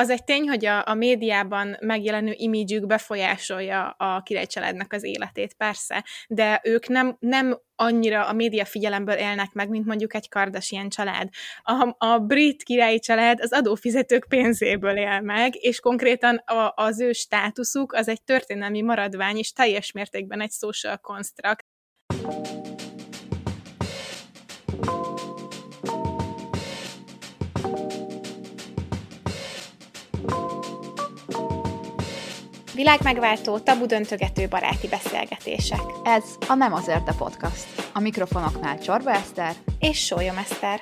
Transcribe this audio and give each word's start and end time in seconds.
az 0.00 0.10
egy 0.10 0.24
tény, 0.24 0.48
hogy 0.48 0.64
a, 0.64 0.82
a 0.86 0.94
médiában 0.94 1.76
megjelenő 1.80 2.34
imidzsük 2.36 2.86
befolyásolja 2.86 3.88
a 3.88 4.22
királycsaládnak 4.22 4.92
az 4.92 5.04
életét, 5.04 5.54
persze, 5.54 6.04
de 6.28 6.60
ők 6.64 6.88
nem, 6.88 7.16
nem 7.18 7.60
annyira 7.74 8.26
a 8.26 8.32
média 8.32 8.64
figyelemből 8.64 9.14
élnek 9.14 9.52
meg, 9.52 9.68
mint 9.68 9.86
mondjuk 9.86 10.14
egy 10.14 10.28
Kardashian 10.28 10.88
család. 10.88 11.28
A, 11.62 11.94
a 11.98 12.18
brit 12.18 12.62
királyi 12.62 12.98
család 12.98 13.40
az 13.40 13.52
adófizetők 13.52 14.26
pénzéből 14.28 14.96
él 14.96 15.20
meg, 15.20 15.54
és 15.56 15.80
konkrétan 15.80 16.36
a, 16.36 16.72
az 16.76 17.00
ő 17.00 17.12
státuszuk 17.12 17.92
az 17.92 18.08
egy 18.08 18.22
történelmi 18.22 18.80
maradvány, 18.80 19.36
és 19.36 19.52
teljes 19.52 19.92
mértékben 19.92 20.40
egy 20.40 20.52
social 20.52 20.96
construct. 20.96 21.66
Világmegváltó, 32.80 33.58
tabu 33.58 33.86
döntögető 33.86 34.48
baráti 34.48 34.88
beszélgetések. 34.88 35.80
Ez 36.04 36.24
a 36.48 36.54
Nem 36.54 36.72
azért 36.72 37.08
a 37.08 37.14
podcast. 37.18 37.66
A 37.92 38.00
mikrofonoknál 38.00 38.78
Csorba 38.78 39.10
Eszter 39.10 39.54
és 39.78 39.98
Sólyom 40.04 40.36
Eszter. 40.38 40.80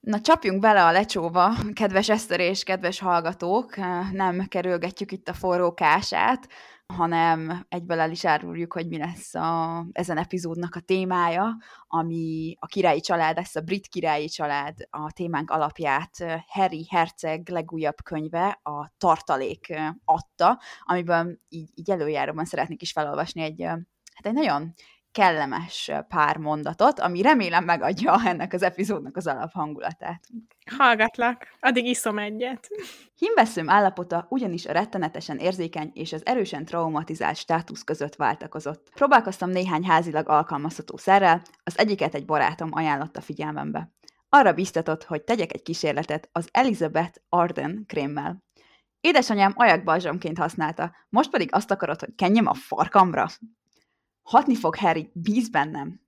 Na 0.00 0.20
csapjunk 0.20 0.60
bele 0.60 0.84
a 0.84 0.92
lecsóba, 0.92 1.54
kedves 1.72 2.08
Eszter 2.08 2.40
és 2.40 2.62
kedves 2.62 2.98
hallgatók, 2.98 3.76
nem 4.12 4.46
kerülgetjük 4.48 5.12
itt 5.12 5.28
a 5.28 5.34
forró 5.34 5.74
kását, 5.74 6.48
hanem 6.86 7.66
egyből 7.68 8.00
el 8.00 8.10
is 8.10 8.24
áruljuk, 8.24 8.72
hogy 8.72 8.88
mi 8.88 8.98
lesz 8.98 9.34
a, 9.34 9.84
ezen 9.92 10.18
epizódnak 10.18 10.74
a 10.74 10.80
témája, 10.80 11.56
ami 11.86 12.56
a 12.58 12.66
királyi 12.66 13.00
család, 13.00 13.36
lesz 13.36 13.56
a 13.56 13.60
brit 13.60 13.86
királyi 13.86 14.28
család 14.28 14.76
a 14.90 15.12
témánk 15.12 15.50
alapját 15.50 16.44
Harry 16.46 16.86
Herceg 16.90 17.48
legújabb 17.48 18.02
könyve, 18.02 18.60
a 18.62 18.92
Tartalék 18.98 19.74
adta, 20.04 20.60
amiben 20.80 21.40
így, 21.48 21.70
így 21.74 21.90
előjáróban 21.90 22.44
szeretnék 22.44 22.82
is 22.82 22.92
felolvasni 22.92 23.42
egy, 23.42 23.62
hát 23.62 24.26
egy 24.26 24.32
nagyon 24.32 24.74
kellemes 25.12 25.90
pár 26.08 26.36
mondatot, 26.36 27.00
ami 27.00 27.22
remélem 27.22 27.64
megadja 27.64 28.20
ennek 28.30 28.52
az 28.52 28.62
epizódnak 28.62 29.16
az 29.16 29.26
alaphangulatát. 29.26 30.24
Hallgatlak, 30.76 31.46
addig 31.60 31.86
iszom 31.86 32.18
egyet. 32.18 32.68
Hímveszőm 33.14 33.70
állapota 33.70 34.26
ugyanis 34.28 34.66
a 34.66 34.72
rettenetesen 34.72 35.38
érzékeny 35.38 35.90
és 35.94 36.12
az 36.12 36.26
erősen 36.26 36.64
traumatizált 36.64 37.36
státusz 37.36 37.82
között 37.82 38.16
váltakozott. 38.16 38.90
Próbálkoztam 38.94 39.50
néhány 39.50 39.84
házilag 39.84 40.28
alkalmazható 40.28 40.96
szerrel, 40.96 41.42
az 41.62 41.78
egyiket 41.78 42.14
egy 42.14 42.24
barátom 42.24 42.68
ajánlotta 42.72 43.20
figyelmembe. 43.20 43.92
Arra 44.28 44.52
biztatott, 44.52 45.04
hogy 45.04 45.22
tegyek 45.22 45.52
egy 45.52 45.62
kísérletet 45.62 46.28
az 46.32 46.48
Elizabeth 46.52 47.18
Arden 47.28 47.84
krémmel. 47.86 48.44
Édesanyám 49.00 49.52
ajakbalzsamként 49.56 50.38
használta, 50.38 50.94
most 51.08 51.30
pedig 51.30 51.54
azt 51.54 51.70
akarod, 51.70 52.00
hogy 52.00 52.14
kenjem 52.16 52.46
a 52.46 52.54
farkamra? 52.54 53.26
Hatni 54.22 54.54
fog, 54.54 54.76
Harry, 54.76 55.10
bíz 55.14 55.48
bennem. 55.48 56.00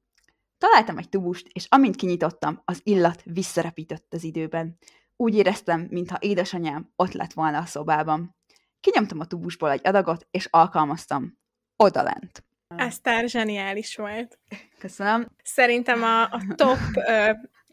Találtam 0.58 0.98
egy 0.98 1.08
tubust, 1.08 1.46
és 1.52 1.66
amint 1.68 1.96
kinyitottam, 1.96 2.62
az 2.64 2.80
illat 2.82 3.22
visszarepített 3.24 4.14
az 4.14 4.24
időben. 4.24 4.76
Úgy 5.16 5.34
éreztem, 5.34 5.86
mintha 5.90 6.16
édesanyám 6.20 6.92
ott 6.96 7.12
lett 7.12 7.32
volna 7.32 7.58
a 7.58 7.64
szobában. 7.64 8.36
Kinyomtam 8.80 9.20
a 9.20 9.26
tubusból 9.26 9.70
egy 9.70 9.86
adagot, 9.86 10.26
és 10.30 10.46
alkalmaztam. 10.50 11.38
Odalent. 11.76 12.44
Ez 12.76 13.00
tár 13.00 13.28
zseniális 13.28 13.96
volt. 13.96 14.38
Köszönöm. 14.78 15.28
Szerintem 15.42 16.02
a, 16.02 16.22
a 16.22 16.42
top 16.54 16.78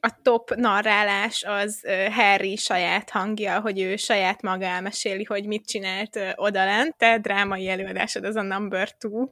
a 0.02 0.20
top 0.22 0.56
narrálás 0.56 1.44
az 1.44 1.82
Harry 2.12 2.56
saját 2.56 3.10
hangja, 3.10 3.60
hogy 3.60 3.82
ő 3.82 3.96
saját 3.96 4.42
maga 4.42 4.66
elmeséli, 4.66 5.24
hogy 5.24 5.46
mit 5.46 5.68
csinált 5.68 6.20
odalent. 6.36 6.98
Te 6.98 7.18
drámai 7.18 7.70
előadásod 7.70 8.24
az 8.24 8.36
a 8.36 8.42
number 8.42 8.92
two, 8.92 9.28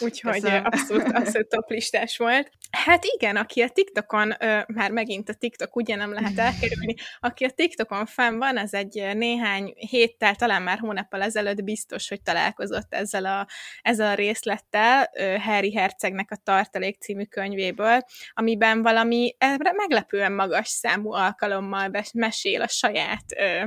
úgyhogy 0.00 0.44
abszolút, 0.46 1.12
abszolút 1.18 1.48
top 1.48 1.70
listás 1.70 2.16
volt. 2.16 2.50
Hát 2.70 3.04
igen, 3.04 3.36
aki 3.36 3.62
a 3.62 3.68
TikTokon, 3.68 4.34
már 4.66 4.90
megint 4.90 5.28
a 5.28 5.34
TikTok 5.34 5.76
ugye 5.76 5.96
nem 5.96 6.12
lehet 6.12 6.38
elkerülni, 6.38 6.94
aki 7.20 7.44
a 7.44 7.50
TikTokon 7.50 8.06
fenn 8.06 8.38
van, 8.38 8.58
az 8.58 8.74
egy 8.74 9.10
néhány 9.14 9.72
héttel, 9.76 10.34
talán 10.34 10.62
már 10.62 10.78
hónappal 10.78 11.22
ezelőtt 11.22 11.64
biztos, 11.64 12.08
hogy 12.08 12.22
találkozott 12.22 12.94
ezzel 12.94 13.24
a, 13.24 13.46
ezzel 13.82 14.10
a 14.10 14.14
részlettel 14.14 15.10
Harry 15.40 15.74
Hercegnek 15.74 16.30
a 16.30 16.40
Tartalék 16.44 17.00
című 17.00 17.24
könyvéből, 17.24 18.00
amiben 18.32 18.82
valami 18.82 19.36
meglepő 19.76 20.03
meglepően 20.04 20.32
magas 20.32 20.68
számú 20.68 21.12
alkalommal 21.12 21.90
mesél 22.14 22.62
a 22.62 22.68
saját 22.68 23.24
ö, 23.36 23.66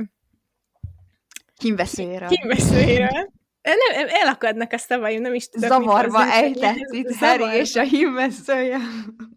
kínveszőjéről. 1.56 2.28
kínveszőjéről. 2.28 3.30
Nem, 3.62 4.06
elakadnak 4.08 4.72
a 4.72 4.78
szavaim, 4.78 5.20
nem 5.20 5.34
is 5.34 5.48
tudok. 5.48 5.68
Zavarba 5.68 6.32
ejtett 6.32 6.76
itt 6.90 7.14
Harry 7.14 7.56
és 7.56 7.76
a 7.76 7.82
hímveszője. 7.82 8.78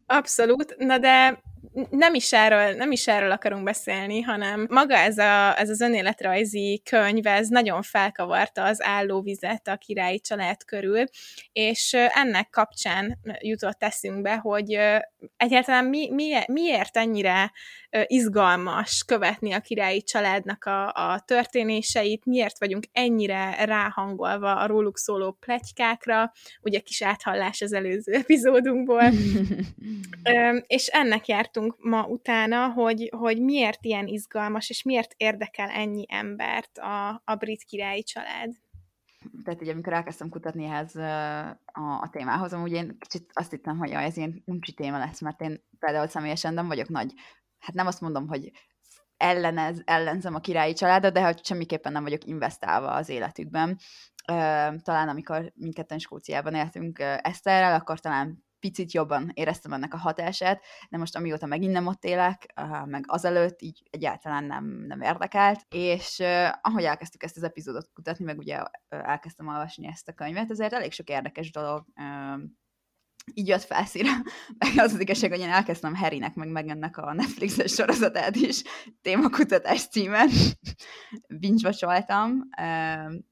Abszolút, 0.05 0.75
na 0.77 0.97
de 0.97 1.41
nem 1.89 2.13
is, 2.13 2.33
erről, 2.33 2.75
nem 2.75 2.91
is 2.91 3.07
erről 3.07 3.31
akarunk 3.31 3.63
beszélni, 3.63 4.21
hanem 4.21 4.67
maga 4.69 4.95
ez, 4.95 5.17
a, 5.17 5.59
ez 5.59 5.69
az 5.69 5.81
önéletrajzi 5.81 6.81
könyv, 6.89 7.27
ez 7.27 7.47
nagyon 7.47 7.81
felkavarta 7.81 8.63
az 8.63 8.83
állóvizet 8.83 9.67
a 9.67 9.75
királyi 9.75 10.19
család 10.19 10.63
körül, 10.65 11.03
és 11.51 11.93
ennek 11.93 12.49
kapcsán 12.49 13.19
jutott 13.39 13.83
eszünkbe, 13.83 14.35
hogy 14.35 14.79
egyáltalán 15.37 15.85
mi, 15.85 16.09
mi, 16.11 16.33
miért 16.47 16.97
ennyire 16.97 17.51
izgalmas 18.05 19.03
követni 19.07 19.51
a 19.51 19.59
királyi 19.59 20.01
családnak 20.01 20.65
a, 20.65 20.87
a 20.87 21.19
történéseit, 21.25 22.25
miért 22.25 22.59
vagyunk 22.59 22.83
ennyire 22.91 23.65
ráhangolva 23.65 24.55
a 24.55 24.67
róluk 24.67 24.97
szóló 24.97 25.31
plegykákra, 25.31 26.31
ugye 26.61 26.79
kis 26.79 27.01
áthallás 27.01 27.61
az 27.61 27.73
előző 27.73 28.13
epizódunkból, 28.13 29.03
és 30.67 30.87
ennek 30.87 31.27
jártunk 31.27 31.75
ma 31.79 32.05
utána, 32.05 32.67
hogy, 32.67 33.09
hogy 33.17 33.41
miért 33.41 33.85
ilyen 33.85 34.07
izgalmas, 34.07 34.69
és 34.69 34.83
miért 34.83 35.13
érdekel 35.17 35.69
ennyi 35.69 36.05
embert 36.09 36.77
a, 36.77 37.21
a 37.25 37.35
brit 37.35 37.63
királyi 37.63 38.03
család 38.03 38.51
tehát 39.43 39.61
ugye 39.61 39.71
amikor 39.71 39.93
elkezdtem 39.93 40.29
kutatni 40.29 40.65
ehhez 40.65 40.95
a, 40.95 42.01
a 42.01 42.09
témához, 42.11 42.53
amúgy 42.53 42.71
én 42.71 42.97
kicsit 42.99 43.29
azt 43.33 43.51
hittem, 43.51 43.77
hogy 43.77 43.89
ez 43.91 44.17
ilyen 44.17 44.41
uncsi 44.45 44.73
téma 44.73 44.97
lesz, 44.97 45.21
mert 45.21 45.41
én 45.41 45.63
például 45.79 46.07
személyesen 46.07 46.53
nem 46.53 46.67
vagyok 46.67 46.87
nagy 46.87 47.13
hát 47.61 47.75
nem 47.75 47.87
azt 47.87 48.01
mondom, 48.01 48.27
hogy 48.27 48.51
ellenez, 49.17 49.81
ellenzem 49.85 50.35
a 50.35 50.39
királyi 50.39 50.73
családot, 50.73 51.13
de 51.13 51.23
hogy 51.23 51.45
semmiképpen 51.45 51.91
nem 51.91 52.03
vagyok 52.03 52.25
investálva 52.25 52.91
az 52.91 53.09
életükben. 53.09 53.77
Talán 54.81 55.09
amikor 55.09 55.51
mindketten 55.55 55.99
Skóciában 55.99 56.53
éltünk 56.53 56.99
Eszterrel, 56.99 57.73
akkor 57.73 57.99
talán 57.99 58.45
picit 58.61 58.91
jobban 58.91 59.31
éreztem 59.33 59.73
ennek 59.73 59.93
a 59.93 59.97
hatását, 59.97 60.63
de 60.89 60.97
most 60.97 61.15
amióta 61.15 61.45
megint 61.45 61.71
nem 61.73 61.87
ott 61.87 62.03
élek, 62.03 62.53
meg 62.85 63.03
azelőtt 63.07 63.61
így 63.61 63.83
egyáltalán 63.89 64.43
nem, 64.43 64.65
nem 64.87 65.01
érdekelt, 65.01 65.65
és 65.69 66.23
ahogy 66.61 66.83
elkezdtük 66.83 67.23
ezt 67.23 67.37
az 67.37 67.43
epizódot 67.43 67.89
kutatni, 67.93 68.25
meg 68.25 68.37
ugye 68.37 68.63
elkezdtem 68.89 69.47
olvasni 69.47 69.87
ezt 69.87 70.07
a 70.07 70.13
könyvet, 70.13 70.51
ezért 70.51 70.73
elég 70.73 70.91
sok 70.91 71.09
érdekes 71.09 71.51
dolog 71.51 71.85
így 73.33 73.47
jött 73.47 73.63
felszíre. 73.63 74.09
Meg 74.57 74.71
az 74.77 74.93
az 74.93 74.99
igazság, 74.99 75.29
hogy 75.29 75.39
én 75.39 75.49
elkezdtem 75.49 75.95
Harrynek, 75.95 76.35
meg 76.35 76.47
meg 76.47 76.67
ennek 76.67 76.97
a 76.97 77.13
Netflixes 77.13 77.73
sorozatát 77.73 78.35
is 78.35 78.63
témakutatás 79.01 79.87
címen. 79.87 80.29
binge 81.39 81.69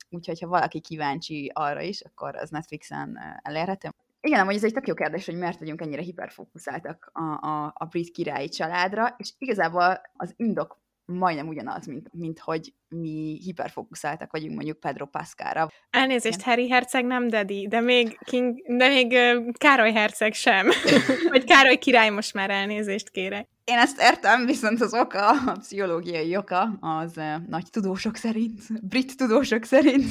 úgyhogy 0.09 0.39
ha 0.39 0.47
valaki 0.47 0.79
kíváncsi 0.79 1.51
arra 1.53 1.81
is, 1.81 2.01
akkor 2.01 2.35
az 2.35 2.49
Netflixen 2.49 3.19
elérhető. 3.41 3.89
Igen, 4.21 4.45
hogy 4.45 4.55
ez 4.55 4.63
egy 4.63 4.73
tök 4.73 4.87
jó 4.87 4.93
kérdés, 4.93 5.25
hogy 5.25 5.37
miért 5.37 5.59
vagyunk 5.59 5.81
ennyire 5.81 6.01
hiperfókuszáltak 6.01 7.09
a, 7.13 7.47
a, 7.47 7.73
a 7.75 7.85
brit 7.85 8.11
királyi 8.11 8.49
családra, 8.49 9.15
és 9.17 9.33
igazából 9.37 10.01
az 10.13 10.33
indok 10.35 10.81
majdnem 11.09 11.47
ugyanaz, 11.47 11.85
mint, 11.85 12.09
mint 12.13 12.39
hogy 12.39 12.73
mi 12.87 13.39
hiperfókuszáltak 13.43 14.31
vagyunk 14.31 14.55
mondjuk 14.55 14.79
Pedro 14.79 15.05
Pascalra. 15.05 15.69
Elnézést, 15.89 16.41
Harry 16.41 16.69
Herceg 16.69 17.05
nem 17.05 17.27
Daddy, 17.27 17.67
de 17.67 17.79
még, 17.79 18.19
King, 18.23 18.77
de 18.77 18.87
még 18.87 19.17
Károly 19.57 19.91
Herceg 19.91 20.33
sem. 20.33 20.67
Vagy 21.29 21.43
Károly 21.43 21.77
király 21.77 22.09
most 22.09 22.33
már 22.33 22.49
elnézést 22.49 23.09
kérek. 23.09 23.47
Én 23.63 23.77
ezt 23.77 24.01
értem, 24.01 24.45
viszont 24.45 24.81
az 24.81 24.93
oka, 24.93 25.29
a 25.29 25.57
pszichológiai 25.59 26.35
oka, 26.35 26.77
az 26.79 27.17
uh, 27.17 27.35
nagy 27.47 27.69
tudósok 27.69 28.15
szerint, 28.15 28.87
brit 28.87 29.17
tudósok 29.17 29.63
szerint. 29.63 30.05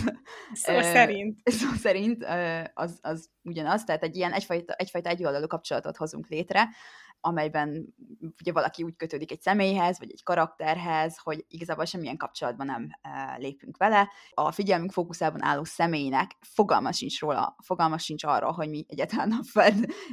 Szó 0.53 0.75
uh, 0.75 0.83
szerint. 0.83 1.39
Szó 1.45 1.67
szerint 1.77 2.23
uh, 2.23 2.65
az, 2.75 2.99
az 3.01 3.29
ugyanaz, 3.43 3.85
tehát 3.85 4.03
egy 4.03 4.17
ilyen 4.17 4.33
egyfajta, 4.33 4.73
egyfajta 4.73 5.09
egyoldalú 5.09 5.47
kapcsolatot 5.47 5.97
hozunk 5.97 6.29
létre, 6.29 6.69
amelyben 7.21 7.95
ugye 8.41 8.53
valaki 8.53 8.83
úgy 8.83 8.97
kötődik 8.97 9.31
egy 9.31 9.41
személyhez, 9.41 9.99
vagy 9.99 10.11
egy 10.11 10.23
karakterhez, 10.23 11.19
hogy 11.19 11.45
igazából 11.49 11.85
semmilyen 11.85 12.17
kapcsolatban 12.17 12.67
nem 12.67 12.89
e, 13.01 13.37
lépünk 13.39 13.77
vele. 13.77 14.11
A 14.31 14.53
figyelmünk 14.53 14.93
fókuszában 14.93 15.43
álló 15.43 15.65
személynek 15.65 16.37
fogalma 16.41 16.93
sincs 16.93 17.21
róla, 17.21 17.57
fogalma 17.65 17.99
sincs 17.99 18.25
arról, 18.25 18.53
hogy 18.53 18.69
mi 18.69 18.85
egyáltalán 18.89 19.41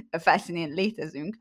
a 0.10 0.18
felszínén 0.20 0.70
létezünk, 0.70 1.38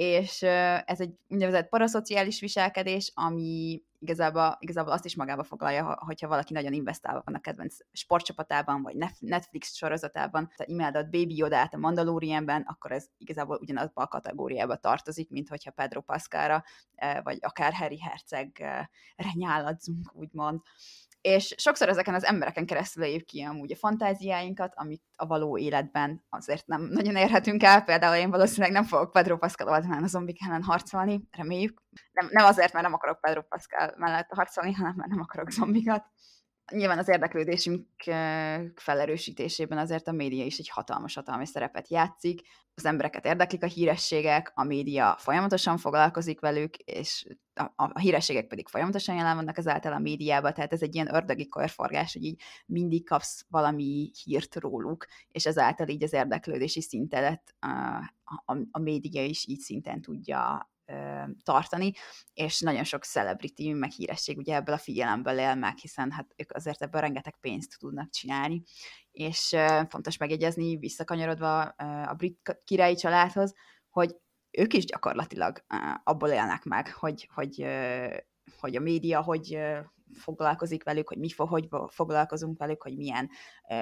és 0.00 0.42
ez 0.84 1.00
egy 1.00 1.14
úgynevezett 1.28 1.68
paraszociális 1.68 2.40
viselkedés, 2.40 3.12
ami 3.14 3.82
igazából, 3.98 4.56
igazából 4.60 4.92
azt 4.92 5.04
is 5.04 5.16
magába 5.16 5.42
foglalja, 5.42 5.98
hogyha 6.06 6.28
valaki 6.28 6.52
nagyon 6.52 6.72
investálva 6.72 7.22
van 7.24 7.34
a 7.34 7.40
kedvenc 7.40 7.76
sportcsapatában, 7.92 8.82
vagy 8.82 8.96
Netflix 9.18 9.74
sorozatában, 9.74 10.52
tehát 10.56 10.72
imádott 10.72 11.10
Baby 11.10 11.36
Yoda-t 11.36 11.74
a 11.74 11.78
Mandalorianben, 11.78 12.62
akkor 12.62 12.92
ez 12.92 13.06
igazából 13.18 13.58
ugyanazba 13.60 14.02
a 14.02 14.08
kategóriába 14.08 14.76
tartozik, 14.76 15.30
mint 15.30 15.48
hogyha 15.48 15.70
Pedro 15.70 16.00
Pascalra, 16.00 16.64
vagy 17.22 17.38
akár 17.40 17.72
Harry 17.72 18.00
Hercegre 18.00 18.90
nyáladzunk, 19.32 20.10
úgymond 20.12 20.60
és 21.20 21.54
sokszor 21.56 21.88
ezeken 21.88 22.14
az 22.14 22.24
embereken 22.24 22.66
keresztül 22.66 23.04
éljük 23.04 23.24
ki 23.24 23.42
amúgy 23.42 23.72
a 23.72 23.76
fantáziáinkat, 23.76 24.72
amit 24.76 25.02
a 25.16 25.26
való 25.26 25.58
életben 25.58 26.24
azért 26.28 26.66
nem 26.66 26.82
nagyon 26.82 27.16
érhetünk 27.16 27.62
el. 27.62 27.82
Például 27.82 28.16
én 28.16 28.30
valószínűleg 28.30 28.72
nem 28.72 28.84
fogok 28.84 29.12
Pedro 29.12 29.38
Pascal 29.38 29.68
oldalán 29.68 30.02
a 30.02 30.06
zombik 30.06 30.44
ellen 30.46 30.62
harcolni, 30.62 31.20
reméljük. 31.30 31.82
Nem, 32.12 32.28
nem 32.30 32.44
azért, 32.44 32.72
mert 32.72 32.84
nem 32.84 32.94
akarok 32.94 33.20
Pedro 33.20 33.42
Pascal 33.42 33.94
mellett 33.96 34.28
harcolni, 34.34 34.72
hanem 34.72 34.94
mert 34.96 35.10
nem 35.10 35.20
akarok 35.20 35.50
zombikat 35.50 36.04
nyilván 36.70 36.98
az 36.98 37.08
érdeklődésünk 37.08 37.86
felerősítésében 38.74 39.78
azért 39.78 40.08
a 40.08 40.12
média 40.12 40.44
is 40.44 40.58
egy 40.58 40.68
hatalmas-hatalmas 40.68 41.48
szerepet 41.48 41.88
játszik. 41.88 42.40
Az 42.74 42.84
embereket 42.84 43.24
érdeklik 43.24 43.62
a 43.62 43.66
hírességek, 43.66 44.52
a 44.54 44.64
média 44.64 45.16
folyamatosan 45.18 45.78
foglalkozik 45.78 46.40
velük, 46.40 46.76
és 46.76 47.26
a, 47.54 47.72
a 47.76 47.98
hírességek 47.98 48.46
pedig 48.46 48.68
folyamatosan 48.68 49.16
jelen 49.16 49.36
vannak 49.36 49.58
ezáltal 49.58 49.92
a 49.92 49.98
médiában, 49.98 50.54
tehát 50.54 50.72
ez 50.72 50.82
egy 50.82 50.94
ilyen 50.94 51.14
ördögi 51.14 51.48
körforgás, 51.48 52.12
hogy 52.12 52.24
így 52.24 52.42
mindig 52.66 53.06
kapsz 53.06 53.44
valami 53.48 54.10
hírt 54.24 54.54
róluk, 54.54 55.06
és 55.28 55.46
ezáltal 55.46 55.88
így 55.88 56.02
az 56.02 56.12
érdeklődési 56.12 56.80
szintedet 56.80 57.54
a, 57.58 57.68
a, 58.44 58.56
a 58.70 58.78
média 58.78 59.24
is 59.24 59.46
így 59.46 59.60
szinten 59.60 60.00
tudja 60.00 60.70
tartani, 61.42 61.92
és 62.32 62.60
nagyon 62.60 62.84
sok 62.84 63.04
celebrity, 63.04 63.72
meg 63.72 63.90
híresség 63.90 64.38
ugye 64.38 64.54
ebből 64.54 64.74
a 64.74 64.78
figyelemből 64.78 65.38
él 65.38 65.54
meg, 65.54 65.76
hiszen 65.76 66.10
hát 66.10 66.34
ők 66.36 66.52
azért 66.52 66.82
ebből 66.82 67.00
rengeteg 67.00 67.36
pénzt 67.40 67.78
tudnak 67.78 68.10
csinálni, 68.10 68.62
és 69.10 69.56
fontos 69.88 70.16
megjegyezni, 70.16 70.76
visszakanyarodva 70.76 71.62
a 72.06 72.14
brit 72.14 72.60
királyi 72.64 72.94
családhoz, 72.94 73.54
hogy 73.88 74.16
ők 74.50 74.72
is 74.72 74.84
gyakorlatilag 74.84 75.64
abból 76.04 76.28
élnek 76.28 76.64
meg, 76.64 76.92
hogy, 76.92 77.28
hogy, 77.34 77.66
hogy 78.58 78.76
a 78.76 78.80
média, 78.80 79.22
hogy 79.22 79.58
foglalkozik 80.12 80.84
velük, 80.84 81.08
hogy 81.08 81.18
mi 81.18 81.28
hogy 81.36 81.68
foglalkozunk 81.88 82.58
velük, 82.58 82.82
hogy 82.82 82.96
milyen, 82.96 83.30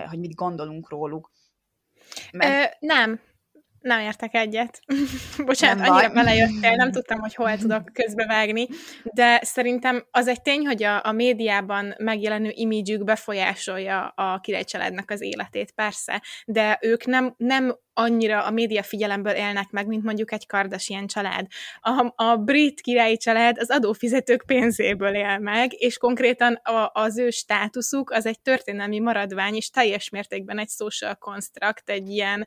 hogy 0.09 0.19
mit 0.19 0.35
gondolunk 0.35 0.91
róluk. 0.91 1.31
Mert... 2.33 2.73
Ö, 2.83 2.87
nem, 2.87 3.21
nem 3.81 4.01
értek 4.01 4.35
egyet. 4.35 4.81
Bocsánat, 5.47 5.79
nem 5.79 5.93
annyira 5.93 6.13
belejöttél, 6.13 6.75
nem 6.75 6.91
tudtam, 6.91 7.21
hogy 7.21 7.35
hol 7.35 7.57
tudok 7.57 7.93
közbevágni, 7.93 8.67
de 9.03 9.41
szerintem 9.43 10.07
az 10.11 10.29
egy 10.29 10.43
tény, 10.43 10.67
hogy 10.67 10.83
a, 10.83 11.05
a 11.05 11.13
médiában 11.13 11.95
megjelenő 11.99 12.51
imidzsük 12.55 13.05
befolyásolja 13.05 14.07
a 14.07 14.41
királycsaládnak 14.41 15.11
az 15.11 15.21
életét, 15.21 15.73
persze, 15.73 16.23
de 16.45 16.79
ők 16.81 17.07
nem, 17.07 17.35
nem 17.37 17.77
annyira 17.99 18.45
a 18.45 18.51
média 18.51 18.83
figyelemből 18.83 19.33
élnek 19.33 19.71
meg, 19.71 19.87
mint 19.87 20.05
mondjuk 20.05 20.33
egy 20.33 20.47
Kardashian 20.47 21.07
család. 21.07 21.47
A, 21.81 22.13
a 22.17 22.37
brit 22.37 22.81
királyi 22.81 23.17
család 23.17 23.59
az 23.59 23.71
adófizetők 23.71 24.43
pénzéből 24.47 25.15
él 25.15 25.39
meg, 25.39 25.73
és 25.73 25.97
konkrétan 25.97 26.55
a, 26.55 26.91
az 26.95 27.19
ő 27.19 27.31
státuszuk 27.31 28.11
az 28.11 28.27
egy 28.27 28.41
történelmi 28.41 28.99
maradvány, 28.99 29.55
és 29.55 29.71
teljes 29.71 30.09
mértékben 30.09 30.59
egy 30.59 30.69
social 30.69 31.15
construct, 31.15 31.89
egy 31.91 32.09
ilyen 32.09 32.47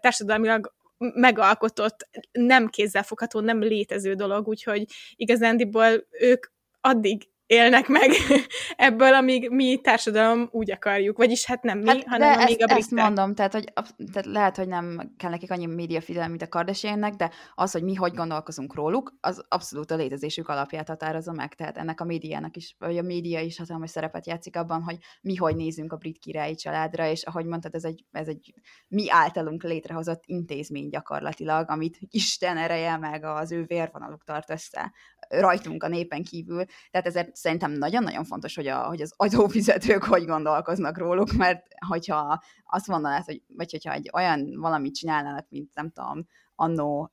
társadalmilag 0.00 0.74
megalkotott, 0.98 2.08
nem 2.32 2.68
kézzelfogható, 2.68 3.40
nem 3.40 3.60
létező 3.60 4.14
dolog, 4.14 4.48
úgyhogy 4.48 4.84
igazándiból 5.14 6.06
ők 6.10 6.46
addig 6.80 7.28
élnek 7.46 7.88
meg 7.88 8.10
ebből, 8.76 9.14
amíg 9.14 9.50
mi 9.50 9.80
társadalom 9.82 10.48
úgy 10.50 10.70
akarjuk. 10.70 11.16
Vagyis 11.16 11.46
hát 11.46 11.62
nem 11.62 11.78
mi, 11.78 11.88
hát, 11.88 12.04
hanem 12.04 12.32
de 12.32 12.42
amíg 12.42 12.48
ezt, 12.48 12.62
a 12.62 12.64
britek. 12.64 12.78
ezt 12.78 12.90
mondom, 12.90 13.34
tehát, 13.34 13.52
hogy 13.52 13.72
tehát 14.12 14.26
lehet, 14.26 14.56
hogy 14.56 14.68
nem 14.68 15.14
kell 15.16 15.30
nekik 15.30 15.50
annyi 15.50 15.66
médiafigyelem, 15.66 16.28
mint 16.28 16.42
a 16.42 16.48
Kardashiannek, 16.48 17.14
de 17.14 17.30
az, 17.54 17.72
hogy 17.72 17.82
mi 17.82 17.94
hogy 17.94 18.14
gondolkozunk 18.14 18.74
róluk, 18.74 19.14
az 19.20 19.44
abszolút 19.48 19.90
a 19.90 19.96
létezésük 19.96 20.48
alapját 20.48 20.88
határozza 20.88 21.32
meg. 21.32 21.54
Tehát 21.54 21.76
ennek 21.76 22.00
a 22.00 22.04
médiának 22.04 22.56
is, 22.56 22.74
vagy 22.78 22.98
a 22.98 23.02
média 23.02 23.40
is 23.40 23.58
hatalmas 23.58 23.90
szerepet 23.90 24.26
játszik 24.26 24.56
abban, 24.56 24.82
hogy 24.82 24.98
mi 25.20 25.34
hogy 25.34 25.56
nézünk 25.56 25.92
a 25.92 25.96
brit 25.96 26.18
királyi 26.18 26.54
családra, 26.54 27.08
és 27.08 27.22
ahogy 27.22 27.46
mondtad, 27.46 27.74
ez 27.74 27.84
egy, 27.84 28.04
ez 28.12 28.28
egy 28.28 28.54
mi 28.88 29.10
általunk 29.10 29.62
létrehozott 29.62 30.22
intézmény 30.26 30.88
gyakorlatilag, 30.88 31.70
amit 31.70 31.98
Isten 32.10 32.56
ereje 32.56 32.96
meg 32.96 33.24
az 33.24 33.52
ő 33.52 33.64
vérvonaluk 33.64 34.24
tart 34.24 34.50
össze 34.50 34.92
rajtunk 35.28 35.82
a 35.82 35.88
népen 35.88 36.22
kívül. 36.22 36.64
Tehát 36.90 37.06
ezért 37.06 37.35
szerintem 37.36 37.72
nagyon-nagyon 37.72 38.24
fontos, 38.24 38.54
hogy, 38.54 38.66
a, 38.66 38.86
hogy 38.86 39.00
az 39.00 39.12
adófizetők 39.16 40.04
hogy 40.04 40.24
gondolkoznak 40.24 40.98
róluk, 40.98 41.32
mert 41.32 41.66
hogyha 41.88 42.42
azt 42.64 42.86
mondanád, 42.86 43.24
hogy, 43.24 43.42
vagy 43.46 43.70
hogyha 43.70 43.92
egy 43.92 44.10
olyan 44.12 44.60
valamit 44.60 44.94
csinálnának, 44.94 45.46
mint 45.48 45.74
nem 45.74 45.90
tudom, 45.90 46.26
annó 46.54 47.10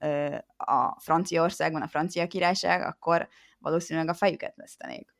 a 0.58 1.00
Franciaországban, 1.00 1.82
a 1.82 1.88
francia 1.88 2.28
királyság, 2.28 2.82
akkor 2.82 3.28
valószínűleg 3.60 4.10
a 4.10 4.14
fejüket 4.14 4.56
vesztenék. 4.56 5.13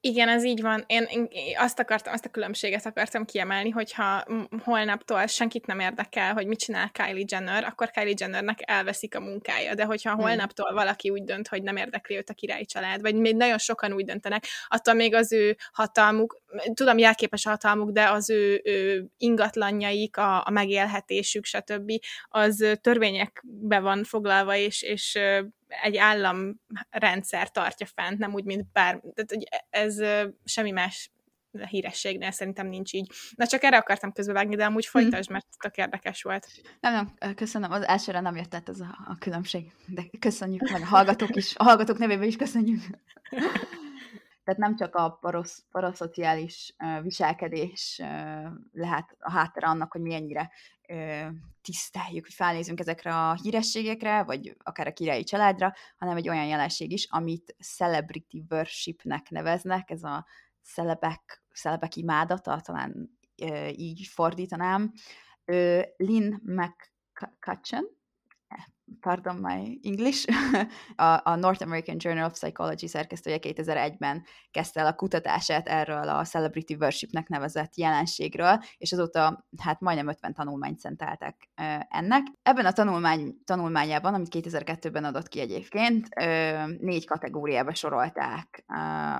Igen, 0.00 0.28
ez 0.28 0.44
így 0.44 0.60
van. 0.60 0.84
Én, 0.86 1.06
én 1.10 1.28
azt 1.58 1.78
akartam, 1.78 2.12
azt 2.12 2.24
a 2.24 2.28
különbséget 2.28 2.86
akartam 2.86 3.24
kiemelni, 3.24 3.70
hogyha 3.70 4.24
holnaptól 4.62 5.26
senkit 5.26 5.66
nem 5.66 5.80
érdekel, 5.80 6.32
hogy 6.32 6.46
mit 6.46 6.58
csinál 6.58 6.90
Kylie 6.90 7.24
Jenner, 7.28 7.64
akkor 7.64 7.90
Kylie 7.90 8.14
Jennernek 8.18 8.58
elveszik 8.62 9.16
a 9.16 9.20
munkája. 9.20 9.74
De 9.74 9.84
hogyha 9.84 10.12
hmm. 10.12 10.20
holnaptól 10.20 10.72
valaki 10.72 11.10
úgy 11.10 11.24
dönt, 11.24 11.48
hogy 11.48 11.62
nem 11.62 11.76
érdekli 11.76 12.16
őt 12.16 12.30
a 12.30 12.34
királyi 12.34 12.64
család, 12.64 13.00
vagy 13.00 13.14
még 13.14 13.36
nagyon 13.36 13.58
sokan 13.58 13.92
úgy 13.92 14.04
döntenek, 14.04 14.44
attól 14.68 14.94
még 14.94 15.14
az 15.14 15.32
ő 15.32 15.56
hatalmuk, 15.72 16.42
tudom, 16.74 16.98
jelképes 16.98 17.46
a 17.46 17.50
hatalmuk, 17.50 17.90
de 17.90 18.08
az 18.10 18.30
ő, 18.30 18.60
ő 18.64 19.06
ingatlanjaik, 19.16 20.16
a, 20.16 20.46
a 20.46 20.50
megélhetésük, 20.50 21.44
stb. 21.44 21.92
az 22.28 22.78
törvényekbe 22.80 23.80
van 23.80 24.04
foglalva, 24.04 24.56
és, 24.56 24.82
és 24.82 25.18
egy 25.82 25.96
államrendszer 25.96 27.50
tartja 27.50 27.86
fent, 27.86 28.18
nem 28.18 28.32
úgy, 28.32 28.44
mint 28.44 28.66
bár... 28.72 29.00
Tehát, 29.14 29.30
hogy 29.30 29.46
ez 29.70 30.02
semmi 30.44 30.70
más 30.70 31.10
hírességnél 31.64 32.30
szerintem 32.30 32.66
nincs 32.66 32.92
így. 32.92 33.12
Na 33.34 33.46
csak 33.46 33.62
erre 33.62 33.76
akartam 33.76 34.12
közbevágni, 34.12 34.56
de 34.56 34.64
amúgy 34.64 34.88
mhm. 34.92 35.02
folytasd, 35.02 35.30
mert 35.30 35.46
tök 35.58 35.76
érdekes 35.76 36.22
volt. 36.22 36.46
Nem, 36.80 37.14
nem, 37.18 37.34
köszönöm. 37.34 37.72
Az 37.72 37.82
elsőre 37.82 38.20
nem 38.20 38.36
jött 38.36 38.68
ez 38.68 38.80
a, 38.80 38.98
a 39.08 39.16
különbség, 39.18 39.72
de 39.86 40.02
köszönjük, 40.18 40.70
meg 40.70 40.82
a 40.82 40.86
hallgatók 40.86 41.36
is, 41.36 41.56
a 41.56 41.64
hallgatók 41.64 41.98
nevében 41.98 42.28
is 42.28 42.36
köszönjük. 42.36 42.80
Tehát 44.46 44.60
nem 44.60 44.76
csak 44.76 44.94
a 44.94 45.10
parasz, 45.10 45.64
paraszociális 45.70 46.74
viselkedés 47.02 48.02
lehet 48.72 49.16
a 49.18 49.30
háttere 49.30 49.66
annak, 49.66 49.92
hogy 49.92 50.00
mi 50.00 50.14
ennyire 50.14 50.50
tiszteljük, 51.62 52.24
hogy 52.24 52.34
felnézünk 52.34 52.80
ezekre 52.80 53.14
a 53.14 53.34
hírességekre, 53.34 54.22
vagy 54.22 54.56
akár 54.62 54.86
a 54.86 54.92
királyi 54.92 55.24
családra, 55.24 55.74
hanem 55.96 56.16
egy 56.16 56.28
olyan 56.28 56.46
jelenség 56.46 56.92
is, 56.92 57.06
amit 57.10 57.56
celebrity 57.76 58.44
worshipnek 58.50 59.30
neveznek, 59.30 59.90
ez 59.90 60.02
a 60.02 60.26
szelebek, 60.60 61.44
szelebek 61.52 61.96
imádata, 61.96 62.60
talán 62.60 63.18
így 63.70 64.06
fordítanám. 64.06 64.92
Lynn 65.96 66.40
McCutcheon, 66.42 67.95
pardon 69.00 69.36
my 69.36 69.78
English, 69.82 70.26
a, 70.96 71.20
a 71.24 71.36
North 71.36 71.62
American 71.62 71.96
Journal 71.98 72.24
of 72.24 72.32
Psychology 72.32 72.86
szerkesztője 72.86 73.38
2001-ben 73.40 74.24
kezdte 74.50 74.80
el 74.80 74.86
a 74.86 74.94
kutatását 74.94 75.68
erről 75.68 76.08
a 76.08 76.24
celebrity 76.24 76.74
worshipnek 76.74 77.28
nevezett 77.28 77.76
jelenségről, 77.76 78.62
és 78.76 78.92
azóta 78.92 79.46
hát 79.58 79.80
majdnem 79.80 80.08
50 80.08 80.34
tanulmányt 80.34 80.78
szenteltek 80.78 81.50
ennek. 81.88 82.26
Ebben 82.42 82.66
a 82.66 82.72
tanulmány, 82.72 83.34
tanulmányában, 83.44 84.14
amit 84.14 84.34
2002-ben 84.36 85.04
adott 85.04 85.28
ki 85.28 85.40
egyébként, 85.40 86.08
négy 86.80 87.06
kategóriába 87.06 87.74
sorolták 87.74 88.64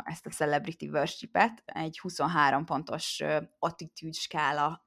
ezt 0.05 0.27
a 0.27 0.31
celebrity 0.31 0.89
worshipet, 0.89 1.63
egy 1.65 1.99
23 1.99 2.65
pontos 2.65 3.23
attitűd 3.59 4.15
skála 4.15 4.85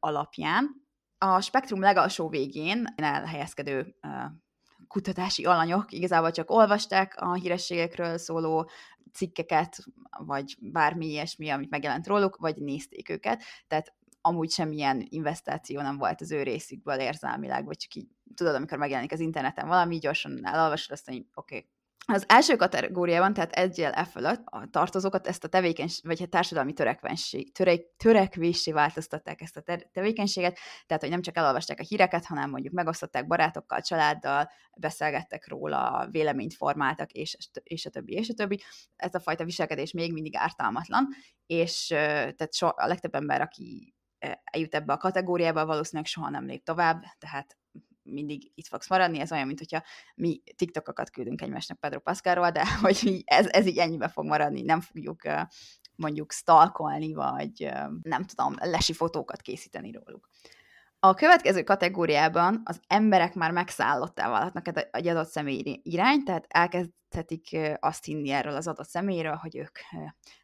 alapján, 0.00 0.88
a 1.22 1.40
spektrum 1.40 1.80
legalsó 1.80 2.28
végén 2.28 2.84
elhelyezkedő 2.96 3.94
kutatási 4.88 5.44
alanyok 5.44 5.92
igazából 5.92 6.30
csak 6.30 6.50
olvasták 6.50 7.14
a 7.16 7.34
hírességekről 7.34 8.18
szóló 8.18 8.70
cikkeket, 9.12 9.84
vagy 10.18 10.56
bármi 10.60 11.06
ilyesmi, 11.06 11.48
amit 11.48 11.70
megjelent 11.70 12.06
róluk, 12.06 12.36
vagy 12.36 12.56
nézték 12.56 13.08
őket, 13.08 13.42
tehát 13.66 13.94
amúgy 14.20 14.50
semmilyen 14.50 15.06
investáció 15.08 15.80
nem 15.80 15.96
volt 15.96 16.20
az 16.20 16.30
ő 16.30 16.42
részükből 16.42 17.00
érzelmileg, 17.00 17.64
vagy 17.64 17.76
csak 17.76 17.94
így, 17.94 18.08
tudod, 18.34 18.54
amikor 18.54 18.78
megjelenik 18.78 19.12
az 19.12 19.20
interneten 19.20 19.68
valami, 19.68 19.98
gyorsan 19.98 20.46
elolvasod 20.46 20.90
azt, 20.92 21.06
hogy 21.08 21.26
oké, 21.34 21.56
okay, 21.56 21.68
az 22.06 22.24
első 22.28 22.56
kategóriában, 22.56 23.32
tehát 23.32 23.52
egyel 23.52 23.92
e 23.92 24.04
fölött 24.04 24.42
a 24.44 24.66
tartozókat 24.70 25.26
ezt 25.26 25.44
a 25.44 25.48
tevékenység, 25.48 26.04
vagy 26.04 26.22
a 26.22 26.26
társadalmi 26.26 26.72
törekvenség, 26.72 27.52
törek, 27.52 27.80
törekvésé 27.96 28.72
változtatták 28.72 29.40
ezt 29.40 29.56
a 29.56 29.62
tevékenységet, 29.92 30.58
tehát 30.86 31.02
hogy 31.02 31.10
nem 31.10 31.22
csak 31.22 31.36
elolvasták 31.36 31.80
a 31.80 31.84
híreket, 31.88 32.24
hanem 32.24 32.50
mondjuk 32.50 32.74
megosztották 32.74 33.26
barátokkal, 33.26 33.80
családdal, 33.80 34.50
beszélgettek 34.76 35.48
róla, 35.48 36.08
véleményt 36.10 36.54
formáltak, 36.54 37.12
és, 37.12 37.36
és 37.62 37.86
a 37.86 37.90
többi, 37.90 38.12
és 38.12 38.28
a 38.28 38.34
többi. 38.34 38.62
Ez 38.96 39.14
a 39.14 39.20
fajta 39.20 39.44
viselkedés 39.44 39.92
még 39.92 40.12
mindig 40.12 40.36
ártalmatlan, 40.36 41.08
és 41.46 41.86
tehát 41.86 42.54
so, 42.54 42.66
a 42.66 42.86
legtöbb 42.86 43.14
ember, 43.14 43.40
aki 43.40 43.94
eljut 44.44 44.74
ebbe 44.74 44.92
a 44.92 44.96
kategóriába, 44.96 45.66
valószínűleg 45.66 46.06
soha 46.06 46.30
nem 46.30 46.46
lép 46.46 46.64
tovább, 46.64 47.02
tehát 47.18 47.58
mindig 48.10 48.50
itt 48.54 48.66
fogsz 48.66 48.88
maradni, 48.88 49.20
ez 49.20 49.32
olyan, 49.32 49.46
mint 49.46 49.58
hogyha 49.58 49.82
mi 50.14 50.42
TikTokokat 50.56 51.10
küldünk 51.10 51.42
egymásnak 51.42 51.78
Pedro 51.78 52.00
Pascalról, 52.00 52.50
de 52.50 52.64
hogy 52.80 53.22
ez, 53.24 53.46
ez 53.46 53.66
így 53.66 53.78
ennyibe 53.78 54.08
fog 54.08 54.24
maradni, 54.26 54.62
nem 54.62 54.80
fogjuk 54.80 55.22
mondjuk 55.96 56.32
stalkolni, 56.32 57.12
vagy 57.12 57.70
nem 58.02 58.24
tudom, 58.24 58.54
lesi 58.58 58.92
fotókat 58.92 59.40
készíteni 59.40 59.90
róluk. 59.90 60.28
A 61.02 61.14
következő 61.14 61.62
kategóriában 61.62 62.60
az 62.64 62.80
emberek 62.86 63.34
már 63.34 63.50
megszállottá 63.50 64.30
válhatnak 64.30 64.86
egy 64.90 65.06
adott 65.06 65.28
személy 65.28 65.80
irány, 65.82 66.22
tehát 66.22 66.44
elkezdhetik 66.48 67.58
azt 67.80 68.04
hinni 68.04 68.30
erről 68.30 68.54
az 68.54 68.66
adott 68.66 68.88
személyről, 68.88 69.34
hogy 69.34 69.56
ők 69.56 69.78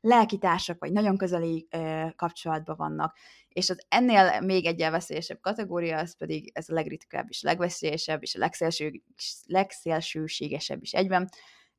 lelkitársak, 0.01 0.79
vagy 0.79 0.93
nagyon 0.93 1.17
közeli 1.17 1.69
kapcsolatban 2.17 2.77
vannak, 2.77 3.17
és 3.57 3.71
az 3.71 3.85
ennél 3.89 4.41
még 4.41 4.67
egy 4.67 4.79
veszélyesebb 4.79 5.41
kategória, 5.41 5.99
az 5.99 6.17
pedig 6.17 6.51
ez 6.55 6.69
a 6.69 6.75
legritkább 6.75 7.27
és 7.29 7.43
legveszélyesebb, 7.43 8.23
és 8.23 8.35
a 8.35 8.39
legszélső, 8.39 9.03
legszélsőségesebb 9.47 10.83
is 10.83 10.93
egyben, 10.93 11.29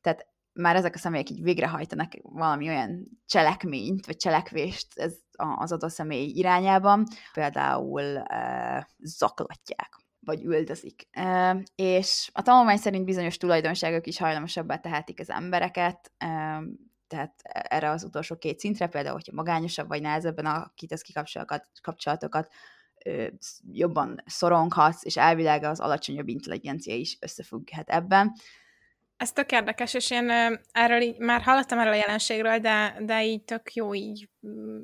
tehát 0.02 0.28
már 0.54 0.76
ezek 0.76 0.96
a 0.96 0.98
személyek 0.98 1.30
így 1.30 1.42
végrehajtanak 1.42 2.12
valami 2.22 2.68
olyan 2.68 3.08
cselekményt, 3.26 4.06
vagy 4.06 4.16
cselekvést 4.16 5.00
ez 5.00 5.16
az 5.32 5.72
adott 5.72 5.90
személy 5.90 6.26
irányában, 6.26 7.04
például 7.34 8.18
e, 8.18 8.88
zaklatják 8.98 9.98
vagy 10.20 10.44
üldözik. 10.44 11.08
E, 11.12 11.58
és 11.76 12.30
a 12.34 12.42
tanulmány 12.42 12.78
szerint 12.78 13.06
bizonyos 13.06 13.38
tulajdonságok 13.38 14.08
is 14.08 14.18
hajlamosabbá 14.18 14.78
tehetik 14.78 15.20
az 15.20 15.30
embereket, 15.30 16.12
e, 16.18 16.62
tehát 17.08 17.34
erre 17.52 17.90
az 17.90 18.04
utolsó 18.04 18.36
két 18.38 18.60
szintre, 18.60 18.88
például, 18.88 19.14
hogyha 19.14 19.36
magányosabb 19.36 19.88
vagy 19.88 20.02
nehezebben 20.02 20.46
akítesz 20.46 21.02
ki 21.02 21.14
kapcsolatokat, 21.82 22.52
jobban 23.72 24.24
szoronghatsz, 24.26 25.06
és 25.06 25.18
elvileg 25.18 25.64
az 25.64 25.80
alacsonyabb 25.80 26.28
intelligencia 26.28 26.96
is 26.96 27.18
összefügghet 27.22 27.90
ebben. 27.90 28.34
Ez 29.18 29.32
tök 29.32 29.52
érdekes, 29.52 29.94
és 29.94 30.12
én 30.12 30.30
erről 30.72 31.02
így, 31.02 31.18
már 31.18 31.42
hallottam 31.42 31.80
erről 31.80 31.92
a 31.92 31.96
jelenségről, 31.96 32.60
de, 32.60 32.98
de 33.00 33.26
így 33.26 33.44
tök 33.44 33.74
jó 33.74 33.94
így 33.94 34.30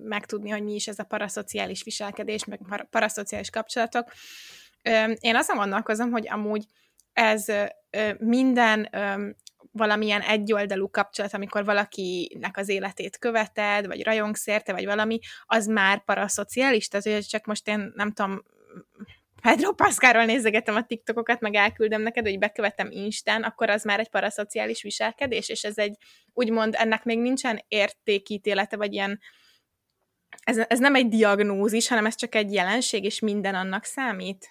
megtudni, 0.03 0.49
hogy 0.49 0.63
mi 0.63 0.73
is 0.73 0.87
ez 0.87 0.99
a 0.99 1.03
paraszociális 1.03 1.83
viselkedés, 1.83 2.45
meg 2.45 2.87
paraszociális 2.89 3.49
kapcsolatok. 3.49 4.11
Én 5.19 5.35
azon 5.35 5.57
gondolkozom, 5.57 6.11
hogy 6.11 6.29
amúgy 6.29 6.65
ez 7.13 7.45
minden 8.17 8.89
valamilyen 9.73 10.21
egyoldalú 10.21 10.89
kapcsolat, 10.89 11.33
amikor 11.33 11.65
valakinek 11.65 12.57
az 12.57 12.69
életét 12.69 13.17
követed, 13.17 13.87
vagy 13.87 14.03
rajongsz 14.03 14.47
érte, 14.47 14.73
vagy 14.73 14.85
valami, 14.85 15.19
az 15.45 15.65
már 15.65 16.03
paraszociális? 16.03 16.87
Tehát, 16.87 17.05
hogy 17.05 17.25
csak 17.25 17.45
most 17.45 17.67
én 17.67 17.91
nem 17.95 18.11
tudom, 18.11 18.43
Pedro 19.41 19.73
Pascalról 19.73 20.25
nézegetem 20.25 20.75
a 20.75 20.85
TikTokokat, 20.85 21.39
meg 21.39 21.55
elküldöm 21.55 22.01
neked, 22.01 22.25
hogy 22.25 22.39
bekövetem 22.39 22.91
Instán, 22.91 23.43
akkor 23.43 23.69
az 23.69 23.83
már 23.83 23.99
egy 23.99 24.09
paraszociális 24.09 24.81
viselkedés, 24.81 25.49
és 25.49 25.63
ez 25.63 25.77
egy, 25.77 25.97
úgymond, 26.33 26.75
ennek 26.77 27.03
még 27.03 27.19
nincsen 27.19 27.61
értékítélete, 27.67 28.77
vagy 28.77 28.93
ilyen, 28.93 29.19
ez, 30.43 30.57
ez 30.67 30.79
nem 30.79 30.95
egy 30.95 31.07
diagnózis, 31.07 31.87
hanem 31.87 32.05
ez 32.05 32.15
csak 32.15 32.35
egy 32.35 32.53
jelenség, 32.53 33.03
és 33.03 33.19
minden 33.19 33.55
annak 33.55 33.83
számít. 33.83 34.47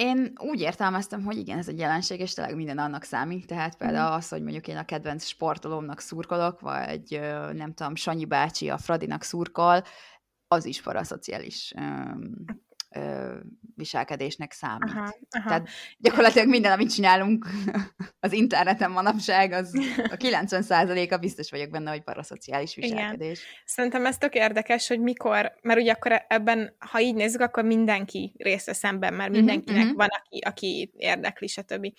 Én 0.00 0.32
úgy 0.38 0.60
értelmeztem, 0.60 1.24
hogy 1.24 1.36
igen, 1.36 1.58
ez 1.58 1.68
egy 1.68 1.78
jelenség, 1.78 2.20
és 2.20 2.34
tényleg 2.34 2.56
minden 2.56 2.78
annak 2.78 3.02
számít. 3.02 3.46
Tehát 3.46 3.76
például 3.76 4.08
mhm. 4.08 4.16
az, 4.16 4.28
hogy 4.28 4.42
mondjuk 4.42 4.68
én 4.68 4.76
a 4.76 4.84
kedvenc 4.84 5.24
sportolómnak 5.24 6.00
szurkolok, 6.00 6.60
vagy 6.60 7.20
nem 7.52 7.74
tudom, 7.74 7.94
Sanyi 7.94 8.24
bácsi 8.24 8.68
a 8.68 8.78
Fradinak 8.78 9.22
szurkol, 9.22 9.82
az 10.48 10.64
is 10.64 10.82
paraszociális 10.82 11.74
ö, 12.94 13.34
viselkedésnek 13.76 14.52
számít. 14.52 14.90
Aha, 14.90 15.14
aha. 15.30 15.48
Tehát 15.48 15.68
gyakorlatilag 15.98 16.48
minden, 16.48 16.72
amit 16.72 16.94
csinálunk 16.94 17.46
az 18.20 18.32
interneten 18.32 18.90
manapság, 18.90 19.52
az 19.52 19.74
a 19.96 20.16
90%-a 20.24 21.16
biztos 21.16 21.50
vagyok 21.50 21.70
benne, 21.70 21.90
hogy 21.90 22.02
paraszociális 22.02 22.74
viselkedés. 22.74 23.40
Igen. 23.40 23.62
Szerintem 23.64 24.06
ez 24.06 24.18
tök 24.18 24.34
érdekes, 24.34 24.88
hogy 24.88 25.00
mikor, 25.00 25.52
mert 25.62 25.80
ugye 25.80 25.92
akkor 25.92 26.24
ebben, 26.28 26.76
ha 26.78 27.00
így 27.00 27.14
nézzük, 27.14 27.40
akkor 27.40 27.64
mindenki 27.64 28.34
részt 28.38 28.66
vesz 28.66 28.78
szemben, 28.78 29.14
mert 29.14 29.30
mhm, 29.30 29.38
mindenkinek 29.38 29.82
uh-huh. 29.82 29.96
van, 29.96 30.08
aki, 30.10 30.38
aki 30.38 30.92
érdekli, 30.96 31.46
stb 31.46 31.92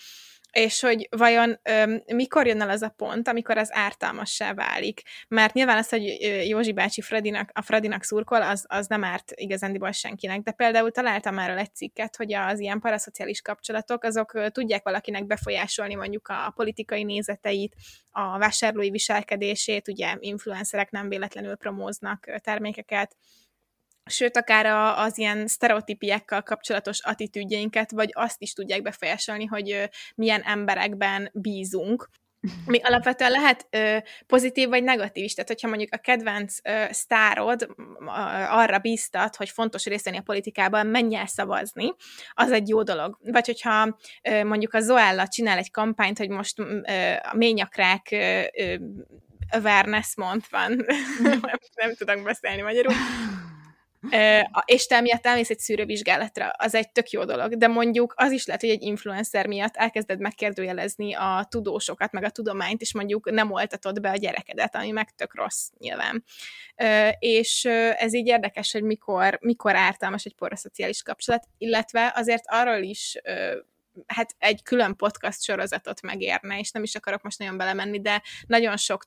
és 0.51 0.81
hogy 0.81 1.07
vajon 1.09 1.59
öm, 1.63 2.03
mikor 2.05 2.47
jön 2.47 2.61
el 2.61 2.69
az 2.69 2.81
a 2.81 2.93
pont, 2.97 3.27
amikor 3.27 3.57
az 3.57 3.69
ártalmassá 3.73 4.53
válik. 4.53 5.01
Mert 5.27 5.53
nyilván 5.53 5.77
az, 5.77 5.89
hogy 5.89 6.03
Józsi 6.47 6.73
bácsi 6.73 7.01
Fredinak, 7.01 7.49
a 7.53 7.61
Fredinak 7.61 8.03
szurkol, 8.03 8.41
az, 8.41 8.65
az 8.67 8.87
nem 8.87 9.03
árt 9.03 9.31
igazándiból 9.35 9.91
senkinek, 9.91 10.41
de 10.41 10.51
például 10.51 10.91
találtam 10.91 11.39
erről 11.39 11.57
egy 11.57 11.75
cikket, 11.75 12.15
hogy 12.15 12.33
az 12.33 12.59
ilyen 12.59 12.79
paraszociális 12.79 13.41
kapcsolatok, 13.41 14.03
azok 14.03 14.51
tudják 14.51 14.83
valakinek 14.83 15.25
befolyásolni 15.25 15.95
mondjuk 15.95 16.27
a 16.27 16.51
politikai 16.55 17.03
nézeteit, 17.03 17.75
a 18.11 18.37
vásárlói 18.37 18.89
viselkedését, 18.89 19.87
ugye 19.87 20.15
influencerek 20.19 20.91
nem 20.91 21.09
véletlenül 21.09 21.55
promóznak 21.55 22.25
termékeket, 22.43 23.15
sőt, 24.11 24.37
akár 24.37 24.65
a, 24.65 25.01
az 25.01 25.17
ilyen 25.17 25.47
sztereotípiákkal 25.47 26.41
kapcsolatos 26.41 26.99
attitűdjeinket, 27.01 27.91
vagy 27.91 28.09
azt 28.13 28.41
is 28.41 28.53
tudják 28.53 28.81
befolyásolni, 28.81 29.45
hogy 29.45 29.89
milyen 30.15 30.41
emberekben 30.41 31.29
bízunk. 31.33 32.09
Mi 32.65 32.79
alapvetően 32.83 33.31
lehet 33.31 33.67
ö, 33.69 33.97
pozitív 34.27 34.69
vagy 34.69 34.83
negatív 34.83 35.23
is. 35.23 35.33
Tehát, 35.33 35.49
hogyha 35.49 35.67
mondjuk 35.67 35.93
a 35.93 35.97
kedvenc 35.97 36.57
ö, 36.63 36.83
sztárod 36.89 37.61
ö, 37.61 38.05
arra 38.49 38.79
bíztat, 38.79 39.35
hogy 39.35 39.49
fontos 39.49 39.85
részt 39.85 40.05
venni 40.05 40.17
a 40.17 40.21
politikában, 40.21 40.87
menj 40.87 41.15
el 41.15 41.27
szavazni, 41.27 41.93
az 42.33 42.51
egy 42.51 42.69
jó 42.69 42.83
dolog. 42.83 43.17
Vagy 43.23 43.45
hogyha 43.45 43.97
ö, 44.21 44.43
mondjuk 44.43 44.73
a 44.73 44.79
Zoella 44.79 45.27
csinál 45.27 45.57
egy 45.57 45.71
kampányt, 45.71 46.17
hogy 46.17 46.29
most 46.29 46.59
ö, 46.59 47.13
a 47.21 47.35
ményakrák 47.35 48.07
ö, 48.11 48.41
ö, 48.57 48.75
awareness 49.51 50.15
month 50.15 50.49
van, 50.49 50.71
nem, 51.21 51.41
nem 51.75 51.95
tudok 51.95 52.23
beszélni 52.23 52.61
magyarul, 52.61 52.93
és 54.65 54.85
te 54.85 55.01
miatt 55.01 55.25
elmész 55.25 55.49
egy 55.49 55.59
szűrővizsgálatra, 55.59 56.49
az 56.57 56.75
egy 56.75 56.91
tök 56.91 57.09
jó 57.09 57.23
dolog, 57.23 57.57
de 57.57 57.67
mondjuk 57.67 58.13
az 58.17 58.31
is 58.31 58.45
lehet, 58.45 58.61
hogy 58.61 58.69
egy 58.69 58.81
influencer 58.81 59.47
miatt 59.47 59.75
elkezded 59.75 60.19
megkérdőjelezni 60.19 61.13
a 61.13 61.47
tudósokat, 61.49 62.11
meg 62.11 62.23
a 62.23 62.29
tudományt, 62.29 62.81
és 62.81 62.93
mondjuk 62.93 63.31
nem 63.31 63.51
oltatod 63.51 64.01
be 64.01 64.09
a 64.09 64.15
gyerekedet, 64.15 64.75
ami 64.75 64.91
meg 64.91 65.15
tök 65.15 65.35
rossz 65.35 65.69
nyilván. 65.77 66.23
És 67.19 67.65
ez 67.95 68.13
így 68.13 68.27
érdekes, 68.27 68.71
hogy 68.71 68.83
mikor, 68.83 69.37
mikor 69.41 69.75
ártalmas 69.75 70.25
egy 70.25 70.35
porraszociális 70.35 71.03
kapcsolat, 71.03 71.47
illetve 71.57 72.13
azért 72.15 72.43
arról 72.45 72.81
is 72.81 73.15
hát 74.07 74.35
egy 74.37 74.63
külön 74.63 74.95
podcast 74.95 75.43
sorozatot 75.43 76.01
megérne, 76.01 76.59
és 76.59 76.71
nem 76.71 76.83
is 76.83 76.95
akarok 76.95 77.21
most 77.21 77.39
nagyon 77.39 77.57
belemenni, 77.57 78.01
de 78.01 78.21
nagyon 78.47 78.77
sok 78.77 79.05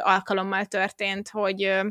alkalommal 0.00 0.66
történt, 0.66 1.28
hogy 1.28 1.64
ö, 1.64 1.88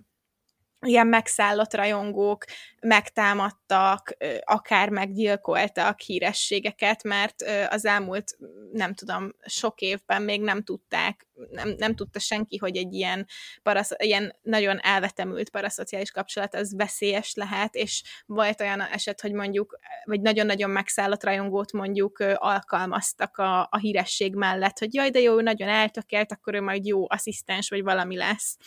ilyen 0.86 1.08
megszállott 1.08 1.74
rajongók 1.74 2.46
megtámadtak, 2.80 4.18
akár 4.44 4.90
meggyilkoltak 4.90 6.00
hírességeket, 6.00 7.04
mert 7.04 7.36
az 7.70 7.86
elmúlt, 7.86 8.38
nem 8.72 8.94
tudom, 8.94 9.36
sok 9.46 9.82
évben 9.82 10.22
még 10.22 10.42
nem 10.42 10.64
tudták, 10.64 11.28
nem, 11.50 11.74
nem 11.78 11.96
tudta 11.96 12.20
senki, 12.20 12.58
hogy 12.58 12.78
egy 12.78 12.94
ilyen, 12.94 13.28
parasz, 13.64 13.92
ilyen 13.98 14.36
nagyon 14.42 14.80
elvetemült 14.82 15.50
paraszociális 15.50 16.12
kapcsolat 16.12 16.56
az 16.56 16.76
veszélyes 16.76 17.34
lehet, 17.34 17.76
és 17.76 18.04
volt 18.26 18.62
olyan 18.62 18.82
eset, 18.82 19.22
hogy 19.22 19.34
mondjuk, 19.34 19.80
vagy 20.04 20.22
nagyon-nagyon 20.22 20.70
megszállott 20.70 21.24
rajongót 21.24 21.72
mondjuk 21.72 22.20
alkalmaztak 22.36 23.38
a, 23.38 23.62
a 23.62 23.78
híresség 23.78 24.36
mellett, 24.36 24.80
hogy 24.80 24.94
jaj, 24.94 25.10
de 25.10 25.20
jó, 25.20 25.40
nagyon 25.40 25.70
eltökélt, 25.70 26.32
akkor 26.32 26.54
ő 26.54 26.62
majd 26.62 26.86
jó 26.86 27.06
asszisztens, 27.10 27.70
vagy 27.70 27.84
valami 27.84 28.18
lesz 28.18 28.58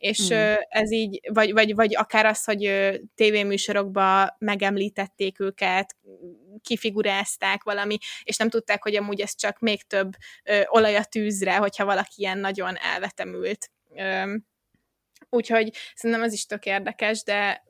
és 0.00 0.32
mm. 0.32 0.54
ez 0.68 0.92
így, 0.92 1.20
vagy, 1.32 1.52
vagy, 1.52 1.74
vagy 1.74 1.96
akár 1.96 2.26
az, 2.26 2.44
hogy 2.44 2.90
tévéműsorokba 3.14 4.36
megemlítették 4.38 5.40
őket, 5.40 5.96
kifigurázták 6.62 7.62
valami, 7.62 7.98
és 8.22 8.36
nem 8.36 8.48
tudták, 8.48 8.82
hogy 8.82 8.96
amúgy 8.96 9.20
ez 9.20 9.34
csak 9.34 9.58
még 9.58 9.82
több 9.82 10.12
ö, 10.44 10.60
olaj 10.66 10.96
a 10.96 11.04
tűzre, 11.04 11.56
hogyha 11.56 11.84
valaki 11.84 12.12
ilyen 12.16 12.38
nagyon 12.38 12.76
elvetemült. 12.76 13.70
Ö, 13.96 14.34
úgyhogy 15.28 15.72
szerintem 15.94 16.24
ez 16.24 16.32
is 16.32 16.46
tök 16.46 16.64
érdekes, 16.66 17.22
de 17.22 17.64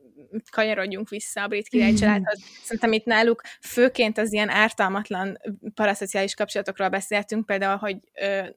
kanyarodjunk 0.51 1.09
vissza 1.09 1.43
a 1.43 1.47
brit 1.47 1.69
király 1.69 1.93
családhoz. 1.93 2.41
Szerintem 2.63 2.93
itt 2.93 3.05
náluk 3.05 3.43
főként 3.61 4.19
az 4.19 4.33
ilyen 4.33 4.49
ártalmatlan 4.49 5.39
paraszociális 5.75 6.35
kapcsolatokról 6.35 6.89
beszéltünk, 6.89 7.47
például, 7.47 7.77
hogy 7.77 7.97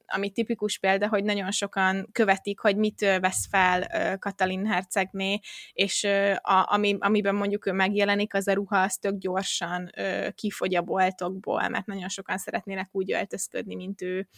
ami 0.06 0.30
tipikus 0.30 0.78
példa, 0.78 1.08
hogy 1.08 1.24
nagyon 1.24 1.50
sokan 1.50 2.08
követik, 2.12 2.60
hogy 2.60 2.76
mit 2.76 3.00
vesz 3.00 3.46
fel 3.50 3.88
Katalin 4.18 4.66
hercegné, 4.66 5.40
és 5.72 6.04
a, 6.36 6.72
ami, 6.72 6.96
amiben 6.98 7.34
mondjuk 7.34 7.66
ő 7.66 7.72
megjelenik, 7.72 8.34
az 8.34 8.48
a 8.48 8.52
ruha, 8.52 8.82
az 8.82 8.96
tök 8.96 9.18
gyorsan 9.18 9.90
kifogy 10.34 10.74
a 10.74 10.82
boltokból, 10.82 11.68
mert 11.68 11.86
nagyon 11.86 12.08
sokan 12.08 12.38
szeretnének 12.38 12.88
úgy 12.92 13.12
öltözködni, 13.12 13.74
mint 13.74 14.02
ő, 14.02 14.28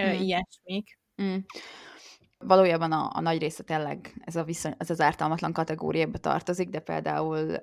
mm. 0.00 0.04
ilyesmik. 0.04 0.98
Mm 1.22 1.36
valójában 2.38 2.92
a, 2.92 3.10
a 3.12 3.20
nagy 3.20 3.38
része 3.38 3.62
tényleg 3.62 4.22
ez, 4.24 4.36
a 4.36 4.44
viszony, 4.44 4.74
ez 4.78 4.90
az 4.90 5.00
ártalmatlan 5.00 5.52
kategóriába 5.52 6.18
tartozik, 6.18 6.68
de 6.68 6.80
például, 6.80 7.56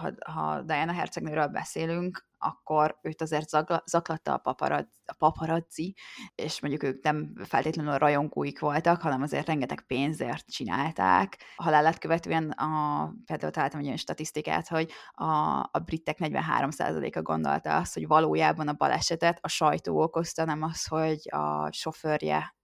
ha, 0.00 0.10
ha 0.32 0.62
Diana 0.62 0.92
hercegnőről 0.92 1.46
beszélünk, 1.46 2.26
akkor 2.38 2.98
őt 3.02 3.22
azért 3.22 3.48
zaklatta 3.84 4.32
a, 4.32 4.38
paparazzi, 4.38 4.88
a 5.06 5.14
paparazzi, 5.18 5.96
és 6.34 6.60
mondjuk 6.60 6.82
ők 6.82 7.02
nem 7.02 7.32
feltétlenül 7.44 7.98
rajongóik 7.98 8.60
voltak, 8.60 9.00
hanem 9.00 9.22
azért 9.22 9.46
rengeteg 9.46 9.84
pénzért 9.86 10.50
csinálták. 10.50 11.38
A 11.56 11.62
halálát 11.62 11.98
követően 11.98 12.50
a, 12.50 13.12
például 13.24 13.52
találtam 13.52 13.80
egy 13.80 13.86
olyan 13.86 13.96
statisztikát, 13.96 14.68
hogy 14.68 14.90
a, 15.12 15.58
a 15.58 15.78
britek 15.84 16.16
43%-a 16.20 17.22
gondolta 17.22 17.76
azt, 17.76 17.94
hogy 17.94 18.06
valójában 18.06 18.68
a 18.68 18.72
balesetet 18.72 19.38
a 19.40 19.48
sajtó 19.48 20.02
okozta, 20.02 20.44
nem 20.44 20.62
az, 20.62 20.86
hogy 20.86 21.28
a 21.30 21.72
sofőrje 21.72 22.54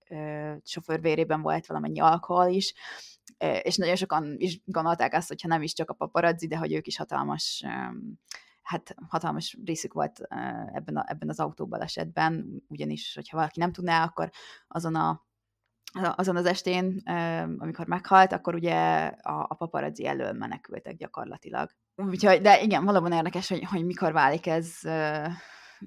sofőr 0.62 1.00
vérében 1.00 1.42
volt 1.42 1.66
valamennyi 1.66 2.00
alkohol 2.00 2.48
is, 2.48 2.74
és 3.62 3.76
nagyon 3.76 3.96
sokan 3.96 4.34
is 4.36 4.60
gondolták 4.64 5.14
azt, 5.14 5.28
hogyha 5.28 5.48
nem 5.48 5.62
is 5.62 5.72
csak 5.72 5.90
a 5.90 5.94
paparazzi, 5.94 6.46
de 6.46 6.56
hogy 6.56 6.72
ők 6.72 6.86
is 6.86 6.96
hatalmas 6.96 7.64
hát 8.62 8.94
hatalmas 9.08 9.58
részük 9.64 9.92
volt 9.92 10.20
ebben, 10.72 10.96
a, 10.96 11.04
ebben 11.06 11.28
az 11.28 11.40
autóbalesetben, 11.40 12.62
ugyanis, 12.68 13.14
hogyha 13.14 13.36
valaki 13.36 13.58
nem 13.58 13.72
tudná, 13.72 14.04
akkor 14.04 14.30
azon 14.68 14.94
a 14.94 15.28
azon 15.92 16.36
az 16.36 16.46
estén, 16.46 17.02
amikor 17.58 17.86
meghalt, 17.86 18.32
akkor 18.32 18.54
ugye 18.54 19.06
a, 19.06 19.46
a 19.48 19.54
paparazzi 19.54 20.06
elől 20.06 20.32
menekültek 20.32 20.96
gyakorlatilag. 20.96 21.70
Úgyhogy, 21.96 22.40
de 22.40 22.60
igen, 22.60 22.84
valóban 22.84 23.12
érdekes, 23.12 23.48
hogy, 23.48 23.64
hogy 23.64 23.84
mikor 23.84 24.12
válik 24.12 24.46
ez, 24.46 24.78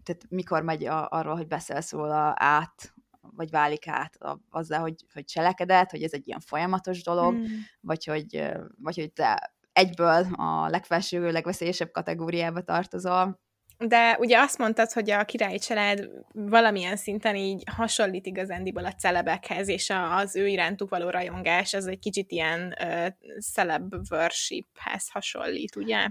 tehát 0.04 0.26
mikor 0.30 0.64
megy 0.64 0.86
a, 0.86 1.08
arról, 1.10 1.36
hogy 1.36 1.48
beszélsz 1.48 1.92
róla 1.92 2.34
át 2.38 2.94
vagy 3.36 3.50
válik 3.50 3.88
át 3.88 4.18
azzal, 4.50 4.80
hogy, 4.80 4.96
hogy 5.14 5.26
cselekedett, 5.26 5.90
hogy 5.90 6.04
ez 6.04 6.14
egy 6.14 6.28
ilyen 6.28 6.40
folyamatos 6.40 7.04
dolog, 7.04 7.34
mm. 7.34 7.44
vagy, 7.82 8.06
hogy, 8.06 8.52
vagy 8.78 8.96
hogy 8.96 9.12
te 9.12 9.56
egyből 9.74 10.26
a 10.36 10.68
legfelső, 10.70 11.32
legveszélyesebb 11.32 11.92
kategóriába 11.92 12.62
tartozol. 12.62 13.42
De 13.78 14.18
ugye 14.20 14.40
azt 14.40 14.58
mondtad, 14.58 14.92
hogy 14.92 15.12
a 15.12 15.26
királyi 15.26 15.58
család 15.58 16.10
valamilyen 16.32 16.96
szinten 16.96 17.36
így 17.36 17.64
hasonlít 17.76 18.26
igazándiból 18.26 18.86
a 18.86 18.94
celebekhez, 18.94 19.68
és 19.68 19.94
az 20.12 20.36
ő 20.36 20.48
irántuk 20.48 20.90
való 20.90 21.10
rajongás, 21.10 21.74
ez 21.74 21.86
egy 21.86 22.00
kicsit 22.00 22.32
ilyen 22.32 22.76
uh, 22.84 23.08
celeb 23.54 23.94
worshiphez 24.10 25.10
hasonlít, 25.10 25.76
ugye? 25.76 26.08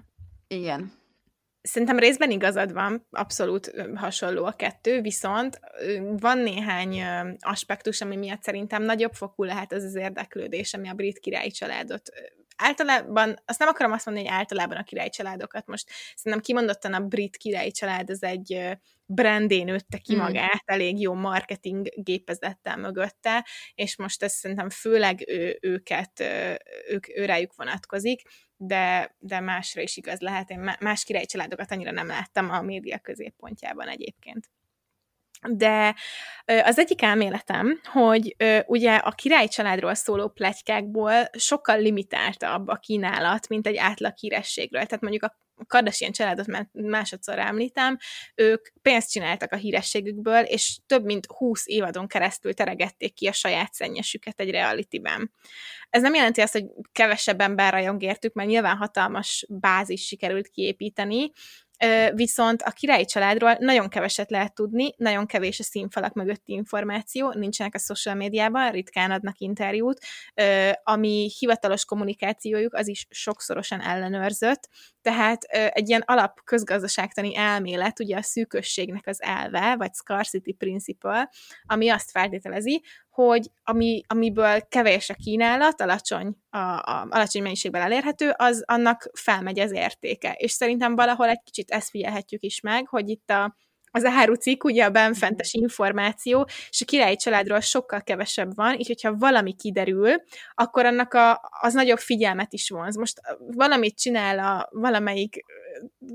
Igen. 0.47 0.93
Szerintem 1.63 1.99
részben 1.99 2.31
igazad 2.31 2.73
van, 2.73 3.07
abszolút 3.11 3.75
hasonló 3.95 4.45
a 4.45 4.53
kettő, 4.53 5.01
viszont 5.01 5.61
van 6.17 6.39
néhány 6.39 7.03
aspektus, 7.41 8.01
ami 8.01 8.17
miatt 8.17 8.43
szerintem 8.43 8.83
nagyobb 8.83 9.13
fokú 9.15 9.43
lehet 9.43 9.73
az 9.73 9.85
az 9.85 9.95
érdeklődés, 9.95 10.75
ami 10.75 10.89
a 10.89 10.95
brit 10.95 11.19
királyi 11.19 11.51
családot 11.51 12.11
általában, 12.57 13.43
azt 13.45 13.59
nem 13.59 13.69
akarom 13.69 13.93
azt 13.93 14.07
mondani, 14.07 14.27
hogy 14.27 14.37
általában 14.37 14.77
a 14.77 14.83
királyi 14.83 15.09
családokat 15.09 15.67
most 15.67 15.91
szerintem 16.15 16.41
kimondottan 16.41 16.95
a 16.95 17.01
brit 17.01 17.37
királyi 17.37 17.71
család 17.71 18.11
az 18.11 18.23
egy 18.23 18.79
brandén 19.07 19.65
nőtte 19.65 19.99
ki 19.99 20.13
hmm. 20.13 20.23
magát, 20.23 20.63
elég 20.65 21.01
jó 21.01 21.15
marketing 21.15 21.89
gépezettel 21.95 22.77
mögötte, 22.77 23.47
és 23.75 23.97
most 23.97 24.23
ez 24.23 24.33
szerintem 24.33 24.71
főleg 24.71 25.25
ő, 25.29 25.59
őket, 25.61 26.21
ők, 26.89 27.17
őrájuk 27.17 27.55
vonatkozik, 27.57 28.23
de, 28.65 29.15
de 29.19 29.41
másra 29.41 29.81
is 29.83 29.97
igaz 29.97 30.21
lehet. 30.21 30.51
Én 30.51 30.75
más 30.81 31.05
királyi 31.05 31.27
családokat 31.27 31.71
annyira 31.71 31.91
nem 31.91 32.07
láttam 32.07 32.51
a 32.51 32.63
média 32.63 32.99
középpontjában 32.99 33.89
egyébként. 33.89 34.51
De 35.49 35.95
az 36.45 36.79
egyik 36.79 37.03
elméletem, 37.03 37.81
hogy 37.85 38.37
ugye 38.67 38.97
a 38.97 39.11
király 39.11 39.49
családról 39.49 39.95
szóló 39.95 40.29
pletykákból 40.29 41.25
sokkal 41.33 41.81
limitáltabb 41.81 42.69
a 42.69 42.77
kínálat, 42.77 43.49
mint 43.49 43.67
egy 43.67 43.77
átlag 43.77 44.17
hírességről. 44.17 44.85
Tehát 44.85 45.01
mondjuk 45.01 45.23
a 45.23 45.37
Kardashian 45.67 46.13
családot 46.13 46.47
már 46.47 46.69
másodszor 46.73 47.39
említem, 47.39 47.99
ők 48.35 48.69
pénzt 48.83 49.11
csináltak 49.11 49.53
a 49.53 49.57
hírességükből, 49.57 50.43
és 50.43 50.79
több 50.87 51.05
mint 51.05 51.27
20 51.27 51.67
évadon 51.67 52.07
keresztül 52.07 52.55
teregették 52.55 53.15
ki 53.15 53.27
a 53.27 53.33
saját 53.33 53.73
szennyesüket 53.73 54.41
egy 54.41 54.51
realityben. 54.51 55.33
Ez 55.91 56.03
nem 56.03 56.15
jelenti 56.15 56.41
azt, 56.41 56.53
hogy 56.53 56.65
kevesebb 56.93 57.41
ember 57.41 57.73
rajong 57.73 58.03
értük, 58.03 58.33
mert 58.33 58.49
nyilván 58.49 58.77
hatalmas 58.77 59.47
bázis 59.49 60.07
sikerült 60.07 60.49
kiépíteni, 60.49 61.31
viszont 62.15 62.63
a 62.63 62.71
királyi 62.71 63.05
családról 63.05 63.57
nagyon 63.59 63.89
keveset 63.89 64.31
lehet 64.31 64.55
tudni, 64.55 64.95
nagyon 64.97 65.27
kevés 65.27 65.61
a 65.61 65.63
színfalak 65.63 66.13
mögötti 66.13 66.53
információ, 66.53 67.33
nincsenek 67.33 67.75
a 67.75 67.79
social 67.79 68.15
médiában, 68.15 68.71
ritkán 68.71 69.11
adnak 69.11 69.39
interjút, 69.39 69.99
ami 70.83 71.31
hivatalos 71.39 71.85
kommunikációjuk, 71.85 72.75
az 72.75 72.89
is 72.89 73.07
sokszorosan 73.11 73.81
ellenőrzött, 73.81 74.69
tehát 75.03 75.43
egy 75.69 75.89
ilyen 75.89 76.03
alap 76.07 76.41
közgazdaságtani 76.45 77.37
elmélet, 77.37 78.01
ugye 78.01 78.17
a 78.17 78.23
szűkösségnek 78.23 79.07
az 79.07 79.23
elve, 79.23 79.77
vagy 79.77 79.95
scarcity 79.95 80.53
principle, 80.53 81.31
ami 81.67 81.89
azt 81.89 82.11
feltételezi, 82.11 82.83
hogy 83.13 83.51
ami, 83.65 84.03
amiből 84.07 84.69
kevés 84.69 85.11
a 85.11 85.15
kínálat, 85.15 85.81
alacsony, 85.81 86.37
a, 86.51 86.59
a, 86.59 87.07
alacsony 87.11 87.43
mennyiségben 87.43 87.83
elérhető, 87.83 88.33
az 88.37 88.63
annak 88.67 89.11
felmegy 89.13 89.59
az 89.59 89.73
értéke. 89.73 90.33
És 90.33 90.51
szerintem 90.51 90.95
valahol 90.95 91.29
egy 91.29 91.43
kicsit 91.45 91.71
ezt 91.71 91.91
figyelhetjük 91.91 92.43
is 92.43 92.61
meg, 92.61 92.89
hogy 92.89 93.09
itt 93.09 93.31
a, 93.31 93.57
az 93.95 94.05
árucik, 94.05 94.65
ugye 94.65 94.85
a 94.85 94.91
benfentes 94.91 95.53
információ, 95.53 96.49
és 96.71 96.81
a 96.81 96.85
királyi 96.85 97.17
családról 97.17 97.61
sokkal 97.61 98.03
kevesebb 98.03 98.55
van, 98.55 98.79
így 98.79 98.87
hogyha 98.87 99.17
valami 99.17 99.55
kiderül, 99.55 100.15
akkor 100.55 100.87
annak 100.87 101.15
a, 101.15 101.41
az 101.61 101.75
nagyobb 101.75 101.99
figyelmet 101.99 102.53
is 102.53 102.71
vonz. 102.71 102.97
Most 102.97 103.21
valamit 103.39 103.99
csinál 103.99 104.39
a 104.39 104.69
valamelyik 104.71 105.45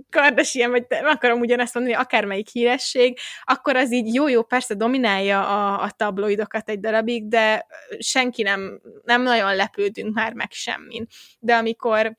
Kardashian, 0.09 0.71
vagy 0.71 0.85
nem 0.89 1.05
akarom 1.05 1.39
ugyanezt 1.39 1.73
mondani, 1.73 1.95
akármelyik 1.95 2.49
híresség, 2.49 3.17
akkor 3.43 3.75
az 3.75 3.91
így 3.91 4.13
jó-jó, 4.13 4.43
persze 4.43 4.73
dominálja 4.73 5.47
a, 5.47 5.81
a 5.81 5.91
tabloidokat 5.91 6.69
egy 6.69 6.79
darabig, 6.79 7.27
de 7.27 7.65
senki 7.99 8.43
nem, 8.43 8.81
nem 9.03 9.21
nagyon 9.21 9.55
lepődünk 9.55 10.13
már 10.13 10.33
meg 10.33 10.51
semmin. 10.51 11.07
De 11.39 11.55
amikor 11.55 12.17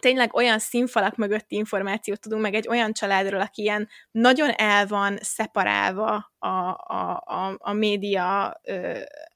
tényleg 0.00 0.34
olyan 0.34 0.58
színfalak 0.58 1.16
mögötti 1.16 1.56
információt 1.56 2.20
tudunk, 2.20 2.42
meg 2.42 2.54
egy 2.54 2.68
olyan 2.68 2.92
családról, 2.92 3.40
aki 3.40 3.62
ilyen 3.62 3.88
nagyon 4.10 4.50
el 4.50 4.86
van 4.86 5.18
szeparálva 5.20 6.32
a, 6.38 6.48
a, 6.48 7.22
a, 7.26 7.56
a, 7.58 7.72
média, 7.72 8.44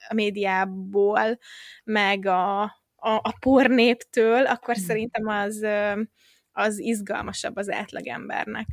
a 0.09 0.15
médiából, 0.15 1.39
meg 1.85 2.27
a, 2.27 2.63
a, 2.97 3.11
a 3.23 3.37
pornéptől, 3.41 4.47
akkor 4.47 4.75
hmm. 4.75 4.85
szerintem 4.85 5.27
az, 5.27 5.67
az 6.53 6.79
izgalmasabb 6.79 7.57
az 7.57 7.71
átlagembernek. 7.71 8.67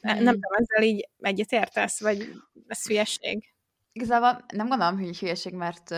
Hmm. 0.00 0.22
Nem 0.22 0.34
tudom, 0.34 0.52
ezzel 0.52 0.82
így 0.82 1.08
egyetértesz, 1.18 2.00
vagy 2.00 2.32
ez 2.66 2.86
hülyeség? 2.86 3.54
Igazából 3.92 4.44
nem 4.52 4.68
gondolom, 4.68 4.98
hogy 4.98 5.18
hülyeség, 5.18 5.54
mert 5.54 5.90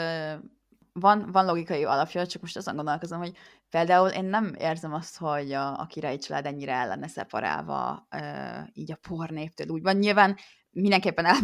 van, 0.92 1.32
van 1.32 1.44
logikai 1.44 1.84
alapja, 1.84 2.26
csak 2.26 2.42
most 2.42 2.56
azon 2.56 2.76
gondolkozom, 2.76 3.18
hogy 3.18 3.36
például 3.72 4.08
én 4.08 4.24
nem 4.24 4.54
érzem 4.58 4.92
azt, 4.94 5.16
hogy 5.16 5.52
a, 5.52 5.80
a 5.80 5.86
királyi 5.86 6.18
család 6.18 6.46
ennyire 6.46 6.72
el 6.72 6.88
lenne 6.88 7.08
szeparálva 7.08 8.06
uh, 8.16 8.68
így 8.72 8.92
a 8.92 8.98
pornéptől. 9.08 9.68
Úgy 9.68 9.82
van 9.82 9.96
nyilván 9.96 10.36
mindenképpen 10.70 11.24
el, 11.24 11.36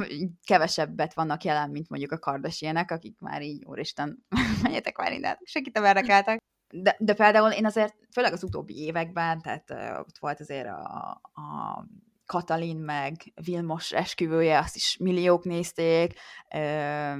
kevesebbet 0.44 1.14
vannak 1.14 1.44
jelen, 1.44 1.70
mint 1.70 1.88
mondjuk 1.88 2.12
a 2.12 2.18
kardasienek, 2.18 2.90
akik 2.90 3.20
már 3.20 3.42
így, 3.42 3.64
úristen, 3.64 4.26
menjetek 4.62 4.96
már 4.96 5.12
innen, 5.12 5.38
segítem 5.44 5.84
érdekeltek. 5.84 6.38
De, 6.74 6.96
de 6.98 7.14
például 7.14 7.50
én 7.50 7.66
azért, 7.66 7.94
főleg 8.12 8.32
az 8.32 8.44
utóbbi 8.44 8.84
években, 8.84 9.40
tehát 9.40 9.70
uh, 9.70 9.98
ott 9.98 10.18
volt 10.18 10.40
azért 10.40 10.68
a, 10.68 11.20
a 11.32 11.84
Katalin 12.28 12.76
meg 12.76 13.32
Vilmos 13.44 13.92
esküvője, 13.92 14.58
azt 14.58 14.76
is 14.76 14.96
milliók 15.00 15.44
nézték, 15.44 16.20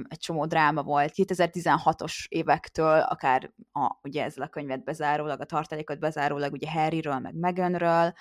egy 0.07 0.19
csomó 0.19 0.45
dráma 0.45 0.83
volt. 0.83 1.13
2016-os 1.15 2.25
évektől, 2.27 2.99
akár 2.99 3.53
a, 3.71 3.99
ugye 4.03 4.23
ezzel 4.23 4.43
a 4.43 4.49
könyvet 4.49 4.83
bezárólag, 4.83 5.41
a 5.41 5.45
tartalékot 5.45 5.99
bezárólag, 5.99 6.51
ugye 6.51 6.71
Harryről, 6.71 7.19
meg 7.19 7.35
Meghanről, 7.35 8.13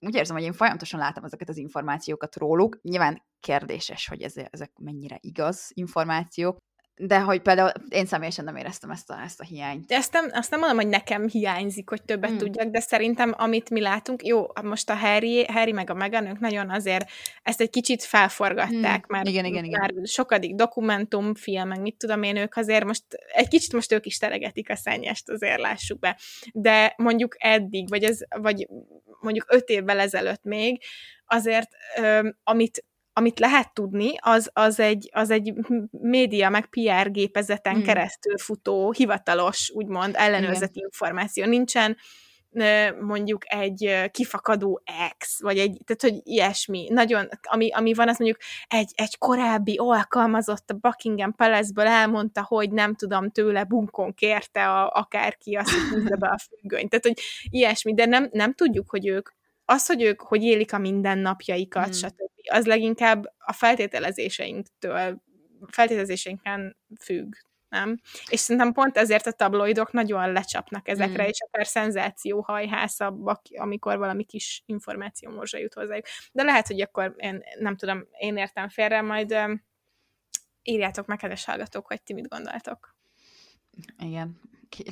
úgy 0.00 0.14
érzem, 0.14 0.36
hogy 0.36 0.44
én 0.44 0.52
folyamatosan 0.52 1.00
látom 1.00 1.24
ezeket 1.24 1.48
az 1.48 1.56
információkat 1.56 2.36
róluk. 2.36 2.78
Nyilván 2.82 3.22
kérdéses, 3.40 4.08
hogy 4.08 4.22
ez, 4.22 4.34
ezek 4.50 4.72
mennyire 4.78 5.18
igaz 5.20 5.70
információk, 5.74 6.56
de 6.96 7.20
hogy 7.20 7.40
például 7.40 7.72
én 7.88 8.06
személyesen 8.06 8.44
nem 8.44 8.56
éreztem 8.56 8.90
ezt 8.90 9.10
a, 9.10 9.20
ezt 9.24 9.40
a 9.40 9.44
hiányt. 9.44 9.86
De 9.86 9.96
ezt 9.96 10.12
nem, 10.12 10.28
azt 10.32 10.50
nem 10.50 10.60
mondom, 10.60 10.78
hogy 10.78 10.88
nekem 10.88 11.28
hiányzik, 11.28 11.88
hogy 11.88 12.02
többet 12.02 12.28
hmm. 12.28 12.38
tudjak, 12.38 12.68
de 12.68 12.80
szerintem, 12.80 13.34
amit 13.36 13.70
mi 13.70 13.80
látunk, 13.80 14.26
jó, 14.26 14.46
most 14.62 14.90
a 14.90 14.94
Harry, 14.94 15.44
Harry 15.46 15.72
meg 15.72 15.90
a 15.90 15.94
Meghan, 15.94 16.26
ők 16.26 16.38
nagyon 16.38 16.70
azért 16.70 17.10
ezt 17.42 17.60
egy 17.60 17.70
kicsit 17.70 18.02
felforgatták, 18.02 19.06
hmm. 19.06 19.16
mert 19.16 19.28
igen, 19.28 19.44
igen, 19.44 19.64
igen. 19.64 19.80
már 19.80 19.92
sokadik 20.06 20.54
dokumentumfilm, 20.54 21.68
meg 21.68 21.80
mit 21.80 21.96
tudom 21.96 22.22
én, 22.22 22.36
ők 22.36 22.56
azért 22.56 22.84
most, 22.84 23.04
egy 23.32 23.48
kicsit 23.48 23.72
most 23.72 23.92
ők 23.92 24.06
is 24.06 24.18
teregetik 24.18 24.70
a 24.70 24.76
szennyest, 24.76 25.28
azért 25.28 25.60
lássuk 25.60 25.98
be. 25.98 26.18
De 26.52 26.94
mondjuk 26.96 27.34
eddig, 27.38 27.88
vagy, 27.88 28.04
ez, 28.04 28.18
vagy 28.28 28.68
mondjuk 29.20 29.46
öt 29.48 29.68
évvel 29.68 29.98
ezelőtt 29.98 30.42
még, 30.42 30.82
azért, 31.26 31.68
amit 32.42 32.84
amit 33.16 33.38
lehet 33.38 33.74
tudni, 33.74 34.12
az, 34.20 34.50
az, 34.52 34.80
egy, 34.80 35.10
az 35.12 35.30
egy 35.30 35.54
média 35.90 36.48
meg 36.48 36.66
PR 36.66 37.10
gépezeten 37.10 37.74
hmm. 37.74 37.84
keresztül 37.84 38.38
futó, 38.38 38.92
hivatalos, 38.92 39.70
úgymond 39.74 40.14
ellenőrzeti 40.16 40.78
Igen. 40.78 40.88
információ. 40.92 41.44
Nincsen 41.44 41.96
mondjuk 43.00 43.42
egy 43.46 44.10
kifakadó 44.10 44.82
ex, 45.10 45.42
vagy 45.42 45.58
egy, 45.58 45.80
tehát 45.84 46.14
hogy 46.14 46.32
ilyesmi. 46.32 46.88
Nagyon, 46.90 47.28
ami, 47.42 47.70
ami 47.70 47.94
van, 47.94 48.08
az 48.08 48.18
mondjuk 48.18 48.40
egy, 48.66 48.92
egy 48.94 49.18
korábbi 49.18 49.76
alkalmazott 49.76 50.70
a 50.70 50.74
Buckingham 50.74 51.34
Palace-ből 51.34 51.86
elmondta, 51.86 52.44
hogy 52.48 52.70
nem 52.70 52.94
tudom, 52.94 53.30
tőle 53.30 53.64
bunkon 53.64 54.14
kérte 54.14 54.68
a, 54.70 54.90
akárki 54.90 55.54
azt, 55.54 55.70
hogy 55.70 56.18
be 56.18 56.28
a 56.28 56.38
függönyt. 56.48 56.90
Tehát, 56.90 57.06
hogy 57.06 57.20
ilyesmi, 57.50 57.94
de 57.94 58.06
nem, 58.06 58.28
nem 58.32 58.54
tudjuk, 58.54 58.90
hogy 58.90 59.06
ők 59.06 59.28
az, 59.64 59.86
hogy 59.86 60.02
ők 60.02 60.20
hogy 60.20 60.42
élik 60.42 60.72
a 60.72 60.78
mindennapjaikat, 60.78 61.84
hmm. 61.84 61.92
stb., 61.92 62.30
az 62.50 62.66
leginkább 62.66 63.34
a 63.38 63.52
feltételezéseinktől, 63.52 65.22
feltételezéseinken 65.66 66.76
függ, 67.00 67.34
nem? 67.68 68.00
És 68.28 68.40
szerintem 68.40 68.72
pont 68.72 68.96
ezért 68.96 69.26
a 69.26 69.32
tabloidok 69.32 69.92
nagyon 69.92 70.32
lecsapnak 70.32 70.88
ezekre, 70.88 71.22
hmm. 71.22 71.30
és 71.30 71.38
akár 71.40 71.66
szenzációhajhászabbak, 71.66 73.42
amikor 73.56 73.98
valami 73.98 74.24
kis 74.24 74.62
információ 74.66 75.30
morzsa 75.30 75.58
jut 75.58 75.74
hozzájuk. 75.74 76.04
De 76.32 76.42
lehet, 76.42 76.66
hogy 76.66 76.80
akkor 76.80 77.14
én 77.16 77.42
nem 77.58 77.76
tudom, 77.76 78.06
én 78.18 78.36
értem 78.36 78.68
félre, 78.68 79.00
majd 79.00 79.36
írjátok 80.62 81.06
meg, 81.06 81.18
kedves 81.18 81.44
hallgatók, 81.44 81.86
hogy 81.86 82.02
ti 82.02 82.12
mit 82.12 82.28
gondoltok. 82.28 82.96
Igen, 83.98 84.40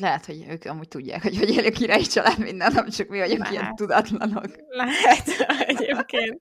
lehet, 0.00 0.26
hogy 0.26 0.44
ők 0.48 0.64
amúgy 0.64 0.88
tudják, 0.88 1.22
hogy 1.22 1.38
hogy 1.38 1.50
él 1.50 1.66
a 1.66 1.70
királyi 1.70 2.06
család 2.06 2.38
minden, 2.38 2.72
nem 2.72 2.88
csak 2.88 3.08
mi 3.08 3.18
vagyunk 3.18 3.38
lehet. 3.38 3.52
ilyen 3.52 3.74
tudatlanok. 3.74 4.46
Lehet, 4.68 5.28
egyébként. 5.76 6.40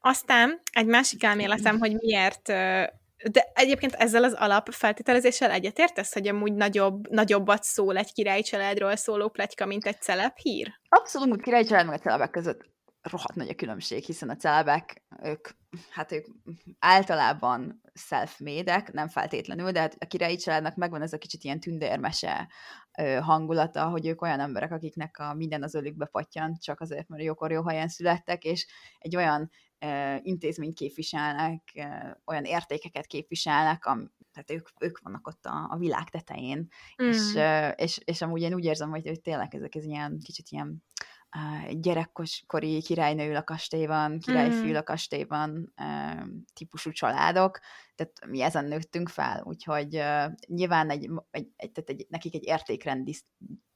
Aztán 0.00 0.60
egy 0.72 0.86
másik 0.86 1.24
elméletem, 1.24 1.78
hogy 1.78 1.94
miért 1.94 2.52
de 3.24 3.50
egyébként 3.54 3.94
ezzel 3.94 4.24
az 4.24 4.32
alapfeltételezéssel 4.32 5.50
egyetértesz, 5.50 6.12
hogy 6.12 6.28
amúgy 6.28 6.54
nagyobb, 6.54 7.10
nagyobbat 7.10 7.62
szól 7.62 7.96
egy 7.96 8.12
királyi 8.12 8.42
családról 8.42 8.96
szóló 8.96 9.28
pletyka, 9.28 9.66
mint 9.66 9.86
egy 9.86 10.00
celeb 10.00 10.36
hír? 10.36 10.72
Abszolút, 10.88 11.42
királyi 11.42 11.64
család 11.64 11.86
meg 11.86 11.94
a 11.94 12.02
celebek 12.02 12.30
között 12.30 12.64
rohadt 13.02 13.34
nagy 13.34 13.48
a 13.48 13.54
különbség, 13.54 14.04
hiszen 14.04 14.28
a 14.28 14.36
celebek, 14.36 15.02
ők, 15.22 15.48
hát 15.90 16.12
ők 16.12 16.26
általában 16.78 17.80
self 17.94 18.38
nem 18.92 19.08
feltétlenül, 19.08 19.70
de 19.70 19.80
hát 19.80 19.96
a 19.98 20.06
királyi 20.06 20.36
családnak 20.36 20.76
megvan 20.76 21.02
ez 21.02 21.12
a 21.12 21.18
kicsit 21.18 21.44
ilyen 21.44 21.60
tündérmese 21.60 22.48
hangulata, 23.20 23.88
hogy 23.88 24.06
ők 24.06 24.22
olyan 24.22 24.40
emberek, 24.40 24.72
akiknek 24.72 25.18
a 25.18 25.34
minden 25.34 25.62
az 25.62 25.74
ölükbe 25.74 26.06
patyan, 26.06 26.56
csak 26.60 26.80
azért, 26.80 27.08
mert 27.08 27.22
jókor 27.22 27.50
jó 27.50 27.66
helyen 27.66 27.88
születtek, 27.88 28.44
és 28.44 28.66
egy 28.98 29.16
olyan 29.16 29.50
intézményt 30.22 30.78
képviselnek, 30.78 31.88
olyan 32.24 32.44
értékeket 32.44 33.06
képviselnek, 33.06 33.86
am, 33.86 34.12
tehát 34.32 34.50
ők, 34.50 34.68
ők 34.80 34.98
vannak 34.98 35.26
ott 35.26 35.44
a, 35.44 35.66
a 35.70 35.76
világ 35.76 36.10
tetején, 36.10 36.68
mm. 37.02 37.08
és, 37.08 37.38
és, 37.76 38.00
és 38.04 38.22
amúgy 38.22 38.42
én 38.42 38.54
úgy 38.54 38.64
érzem, 38.64 38.90
hogy, 38.90 39.06
hogy 39.06 39.20
tényleg 39.20 39.54
ezek 39.54 39.74
ez 39.74 39.84
ilyen 39.84 40.18
kicsit 40.22 40.48
ilyen 40.48 40.84
gyerekkori 41.70 42.82
királynő 42.82 43.36
a 43.36 43.44
kastélyban, 43.44 44.18
királyfű 44.18 44.70
mm. 44.70 44.74
a 44.74 44.82
kastélyban 44.82 45.74
típusú 46.54 46.90
családok, 46.90 47.58
tehát 47.94 48.26
mi 48.26 48.42
ezen 48.42 48.64
nőttünk 48.64 49.08
fel, 49.08 49.42
úgyhogy 49.44 50.02
nyilván 50.46 50.90
egy, 50.90 51.10
egy, 51.30 51.48
egy, 51.56 51.72
tehát 51.72 51.90
egy, 51.90 52.06
nekik 52.08 52.34
egy 52.34 52.44
értékrendi 52.44 53.16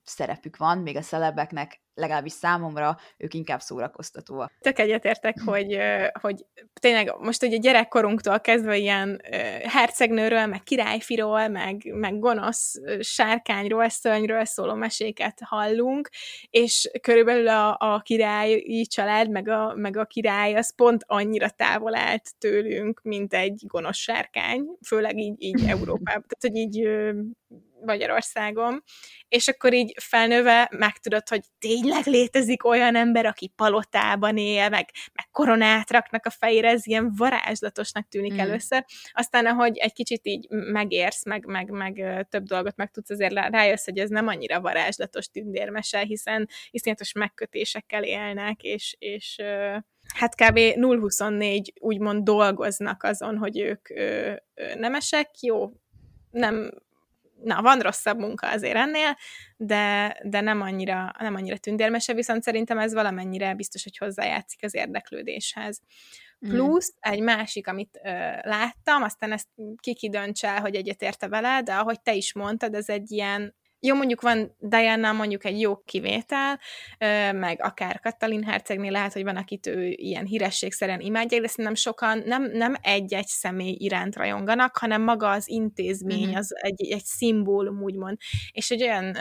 szerepük 0.04 0.56
van, 0.56 0.78
még 0.78 0.96
a 0.96 1.02
szelebeknek 1.02 1.80
legalábbis 1.94 2.32
számomra 2.32 2.98
ők 3.16 3.34
inkább 3.34 3.60
szórakoztatóak. 3.60 4.52
Tök 4.60 4.78
egyetértek, 4.78 5.36
hogy, 5.44 5.78
hogy 6.20 6.46
tényleg 6.80 7.14
most 7.18 7.42
ugye 7.42 7.56
gyerekkorunktól 7.56 8.40
kezdve 8.40 8.76
ilyen 8.76 9.20
hercegnőről, 9.62 10.46
meg 10.46 10.62
királyfiról, 10.62 11.48
meg, 11.48 11.92
meg 11.94 12.18
gonosz 12.18 12.74
sárkányról, 13.00 13.88
szörnyről 13.88 14.44
szóló 14.44 14.74
meséket 14.74 15.38
hallunk, 15.44 16.08
és 16.50 16.90
körülbelül 17.00 17.48
a, 17.48 17.76
a 17.78 18.00
királyi 18.00 18.86
család, 18.86 19.30
meg 19.30 19.48
a, 19.48 19.74
meg 19.76 19.96
a 19.96 20.04
király 20.04 20.54
az 20.54 20.74
pont 20.74 21.04
annyira 21.06 21.50
távol 21.50 21.96
állt 21.96 22.38
tőlünk, 22.38 23.00
mint 23.02 23.34
egy 23.34 23.62
gonosz 23.66 23.96
sárkány, 23.96 24.64
főleg 24.86 25.18
így, 25.18 25.42
így 25.42 25.64
Európában. 25.68 26.24
Tehát, 26.28 26.40
hogy 26.40 26.56
így 26.56 26.88
Magyarországon, 27.85 28.83
és 29.29 29.49
akkor 29.49 29.73
így 29.73 29.95
felnőve 30.01 30.68
megtudod, 30.71 31.29
hogy 31.29 31.40
tényleg 31.59 32.07
létezik 32.07 32.64
olyan 32.64 32.97
ember, 32.97 33.27
aki 33.27 33.53
palotában 33.57 34.37
él, 34.37 34.68
meg, 34.68 34.88
meg 35.12 35.27
koronát 35.31 35.90
raknak 35.90 36.27
a 36.27 36.31
fejére, 36.31 36.68
ez 36.68 36.87
ilyen 36.87 37.12
varázslatosnak 37.16 38.09
tűnik 38.09 38.35
mm. 38.35 38.38
először. 38.38 38.85
Aztán, 39.12 39.47
ahogy 39.47 39.77
egy 39.79 39.92
kicsit 39.92 40.27
így 40.27 40.47
megérsz, 40.49 41.25
meg, 41.25 41.45
meg, 41.47 41.71
meg 41.71 42.27
több 42.31 42.45
dolgot 42.45 42.77
megtudsz, 42.77 43.11
azért 43.11 43.33
rájössz, 43.33 43.85
hogy 43.85 43.99
ez 43.99 44.09
nem 44.09 44.27
annyira 44.27 44.61
varázslatos 44.61 45.27
tündérmese, 45.27 45.99
hiszen 45.99 46.49
iszonyatos 46.71 47.12
megkötésekkel 47.12 48.05
élnek, 48.05 48.62
és, 48.62 48.97
és 48.99 49.37
hát 50.14 50.35
kb. 50.35 50.59
0-24 50.59 51.62
úgymond 51.81 52.25
dolgoznak 52.25 53.03
azon, 53.03 53.37
hogy 53.37 53.59
ők 53.59 53.90
ö, 53.90 54.33
ö, 54.55 54.75
nemesek, 54.75 55.40
jó, 55.40 55.73
nem 56.31 56.71
na, 57.44 57.62
van 57.62 57.78
rosszabb 57.78 58.18
munka 58.18 58.50
azért 58.50 58.76
ennél, 58.76 59.16
de, 59.57 60.16
de 60.22 60.40
nem, 60.40 60.61
annyira, 60.61 61.12
nem 61.18 61.35
annyira 61.35 61.57
tündérmese, 61.57 62.14
viszont 62.14 62.42
szerintem 62.42 62.78
ez 62.78 62.92
valamennyire 62.92 63.55
biztos, 63.55 63.83
hogy 63.83 63.96
hozzájátszik 63.96 64.64
az 64.64 64.74
érdeklődéshez. 64.74 65.81
Mm. 66.46 66.50
Plusz 66.50 66.94
egy 67.00 67.20
másik, 67.20 67.68
amit 67.68 68.00
ö, 68.02 68.11
láttam, 68.42 69.02
aztán 69.02 69.33
ezt 69.33 69.48
kiki 69.81 70.09
dönts 70.09 70.44
el, 70.44 70.61
hogy 70.61 70.74
egyetérte 70.74 71.28
vele, 71.28 71.62
de 71.62 71.74
ahogy 71.74 72.00
te 72.00 72.14
is 72.14 72.35
mondtad, 72.35 72.74
ez 72.74 72.88
egy 72.88 73.11
ilyen 73.11 73.55
jó, 73.85 73.95
mondjuk 73.95 74.21
van 74.21 74.57
Diana 74.59 75.12
mondjuk 75.12 75.45
egy 75.45 75.61
jó 75.61 75.77
kivétel, 75.77 76.61
meg 77.33 77.62
akár 77.62 78.01
Katalin 78.01 78.45
hercegnél 78.45 78.90
lehet, 78.90 79.12
hogy 79.12 79.25
van, 79.25 79.37
akit 79.37 79.66
ő 79.66 79.88
ilyen 79.88 80.25
hírességszerűen 80.25 81.01
imádják, 81.01 81.40
de 81.40 81.47
szerintem 81.47 81.75
sokan 81.75 82.23
nem, 82.27 82.51
nem 82.53 82.77
egy-egy 82.81 83.27
személy 83.27 83.77
iránt 83.79 84.16
rajonganak, 84.16 84.77
hanem 84.77 85.03
maga 85.03 85.31
az 85.31 85.49
intézmény, 85.49 86.23
uh-huh. 86.23 86.37
az 86.37 86.53
egy, 86.61 86.90
egy 86.90 87.05
szimbólum, 87.05 87.83
úgymond. 87.83 88.16
És 88.53 88.71
egy 88.71 88.83
olyan 88.83 89.16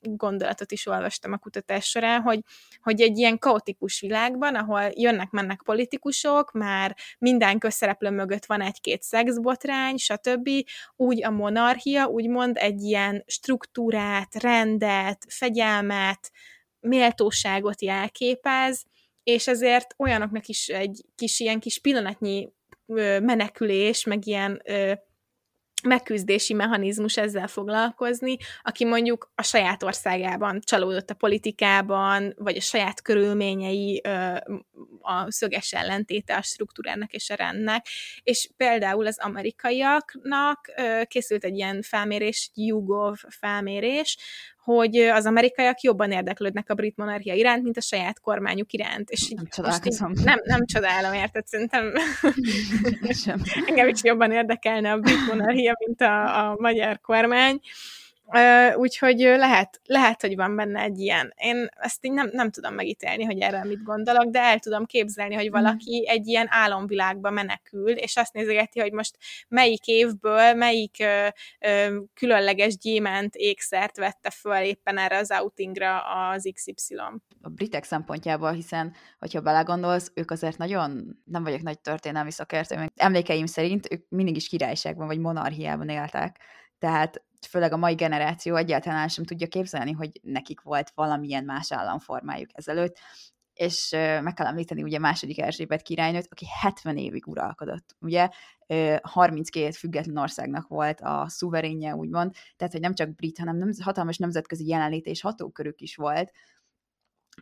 gondolatot 0.00 0.72
is 0.72 0.86
olvastam 0.86 1.32
a 1.32 1.38
kutatás 1.38 1.86
során, 1.86 2.20
hogy, 2.20 2.40
hogy 2.80 3.00
egy 3.00 3.18
ilyen 3.18 3.38
kaotikus 3.38 4.00
világban, 4.00 4.54
ahol 4.54 4.90
jönnek-mennek 4.94 5.62
politikusok, 5.64 6.52
már 6.52 6.96
minden 7.18 7.58
közszereplő 7.58 8.10
mögött 8.10 8.46
van 8.46 8.60
egy-két 8.60 9.02
szexbotrány, 9.02 9.96
stb., 9.96 10.48
úgy 10.96 11.24
a 11.24 11.30
monarchia, 11.30 12.06
úgymond 12.06 12.56
egy 12.56 12.82
ilyen 12.82 13.24
struktúra 13.26 13.94
struktúrát, 13.96 14.34
rendet, 14.34 15.24
fegyelmet, 15.28 16.32
méltóságot 16.80 17.82
jelképez, 17.82 18.84
és 19.22 19.46
ezért 19.46 19.94
olyanoknak 19.98 20.46
is 20.46 20.68
egy 20.68 21.04
kis 21.14 21.40
ilyen 21.40 21.60
kis 21.60 21.78
pillanatnyi 21.80 22.48
menekülés, 23.20 24.04
meg 24.04 24.26
ilyen 24.26 24.62
megküzdési 25.86 26.54
mechanizmus 26.54 27.16
ezzel 27.16 27.46
foglalkozni, 27.46 28.36
aki 28.62 28.84
mondjuk 28.84 29.30
a 29.34 29.42
saját 29.42 29.82
országában 29.82 30.60
csalódott 30.64 31.10
a 31.10 31.14
politikában, 31.14 32.34
vagy 32.36 32.56
a 32.56 32.60
saját 32.60 33.02
körülményei 33.02 34.02
a 35.00 35.30
szöges 35.30 35.72
ellentéte 35.72 36.36
a 36.36 36.42
struktúrának 36.42 37.12
és 37.12 37.30
a 37.30 37.34
rendnek, 37.34 37.86
és 38.22 38.50
például 38.56 39.06
az 39.06 39.18
amerikaiaknak 39.18 40.72
készült 41.04 41.44
egy 41.44 41.56
ilyen 41.56 41.82
felmérés, 41.82 42.50
YouGov 42.54 43.16
felmérés, 43.28 44.16
hogy 44.66 44.96
az 44.96 45.26
amerikaiak 45.26 45.80
jobban 45.80 46.10
érdeklődnek 46.10 46.70
a 46.70 46.74
brit 46.74 46.96
monarchia 46.96 47.34
iránt, 47.34 47.62
mint 47.62 47.76
a 47.76 47.80
saját 47.80 48.20
kormányuk 48.20 48.72
iránt. 48.72 49.10
És 49.10 49.28
nem 49.28 49.46
csodálkozom. 49.48 50.12
Nem, 50.24 50.40
nem 50.44 50.64
csodálom, 50.64 51.12
érted? 51.12 51.46
Szerintem 51.46 51.92
engem 53.68 53.88
is 53.88 54.02
jobban 54.02 54.32
érdekelne 54.32 54.92
a 54.92 54.98
brit 54.98 55.26
monarchia, 55.26 55.76
mint 55.86 56.00
a, 56.00 56.48
a 56.50 56.56
magyar 56.58 57.00
kormány. 57.00 57.60
Úgyhogy 58.76 59.18
lehet, 59.18 59.80
lehet, 59.84 60.20
hogy 60.20 60.36
van 60.36 60.56
benne 60.56 60.80
egy 60.80 60.98
ilyen. 60.98 61.32
Én 61.36 61.68
ezt 61.70 62.04
így 62.04 62.12
nem, 62.12 62.28
nem 62.32 62.50
tudom 62.50 62.74
megítélni, 62.74 63.24
hogy 63.24 63.40
erről 63.40 63.64
mit 63.64 63.82
gondolok, 63.82 64.24
de 64.24 64.40
el 64.40 64.58
tudom 64.58 64.84
képzelni, 64.84 65.34
hogy 65.34 65.50
mhm. 65.50 65.62
valaki 65.62 66.04
egy 66.08 66.26
ilyen 66.26 66.46
álomvilágba 66.50 67.30
menekül, 67.30 67.90
és 67.90 68.16
azt 68.16 68.32
nézegeti, 68.32 68.80
hogy 68.80 68.92
most 68.92 69.16
melyik 69.48 69.86
évből, 69.86 70.54
melyik 70.54 70.96
ö, 70.98 71.26
ö, 71.60 71.98
különleges 72.14 72.76
gyémánt 72.76 73.34
ékszert 73.34 73.96
vette 73.96 74.30
föl 74.30 74.56
éppen 74.56 74.98
erre 74.98 75.16
az 75.16 75.30
outingra 75.40 76.00
az 76.00 76.50
XY. 76.54 76.94
A 77.40 77.48
britek 77.48 77.84
szempontjából, 77.84 78.52
hiszen, 78.52 78.94
hogyha 79.18 79.40
belegondolsz, 79.40 80.10
ők 80.14 80.30
azért 80.30 80.58
nagyon, 80.58 81.20
nem 81.24 81.42
vagyok 81.42 81.62
nagy 81.62 81.80
történelmi 81.80 82.30
szakértő, 82.30 82.90
emlékeim 82.96 83.46
szerint 83.46 83.92
ők 83.92 84.04
mindig 84.08 84.36
is 84.36 84.48
királyságban 84.48 85.06
vagy 85.06 85.18
monarchiában 85.18 85.88
éltek. 85.88 86.40
Tehát 86.78 87.24
főleg 87.46 87.72
a 87.72 87.76
mai 87.76 87.94
generáció 87.94 88.56
egyáltalán 88.56 89.08
sem 89.08 89.24
tudja 89.24 89.46
képzelni, 89.46 89.92
hogy 89.92 90.20
nekik 90.22 90.60
volt 90.60 90.92
valamilyen 90.94 91.44
más 91.44 91.72
államformájuk 91.72 92.50
ezelőtt, 92.52 92.98
és 93.54 93.90
meg 94.22 94.34
kell 94.34 94.46
említeni 94.46 94.82
ugye 94.82 94.98
második 94.98 95.40
Erzsébet 95.40 95.82
királynőt, 95.82 96.28
aki 96.30 96.46
70 96.60 96.96
évig 96.96 97.26
uralkodott. 97.26 97.96
Ugye? 98.00 98.28
32 99.02 99.70
független 99.70 100.16
országnak 100.16 100.68
volt 100.68 101.00
a 101.00 101.24
szuverénje, 101.28 101.94
úgymond, 101.94 102.32
tehát 102.56 102.72
hogy 102.72 102.82
nem 102.82 102.94
csak 102.94 103.14
brit, 103.14 103.38
hanem 103.38 103.56
nem, 103.56 103.70
hatalmas 103.82 104.16
nemzetközi 104.16 104.68
jelenlét 104.68 105.06
és 105.06 105.20
hatókörük 105.20 105.80
is 105.80 105.96
volt, 105.96 106.32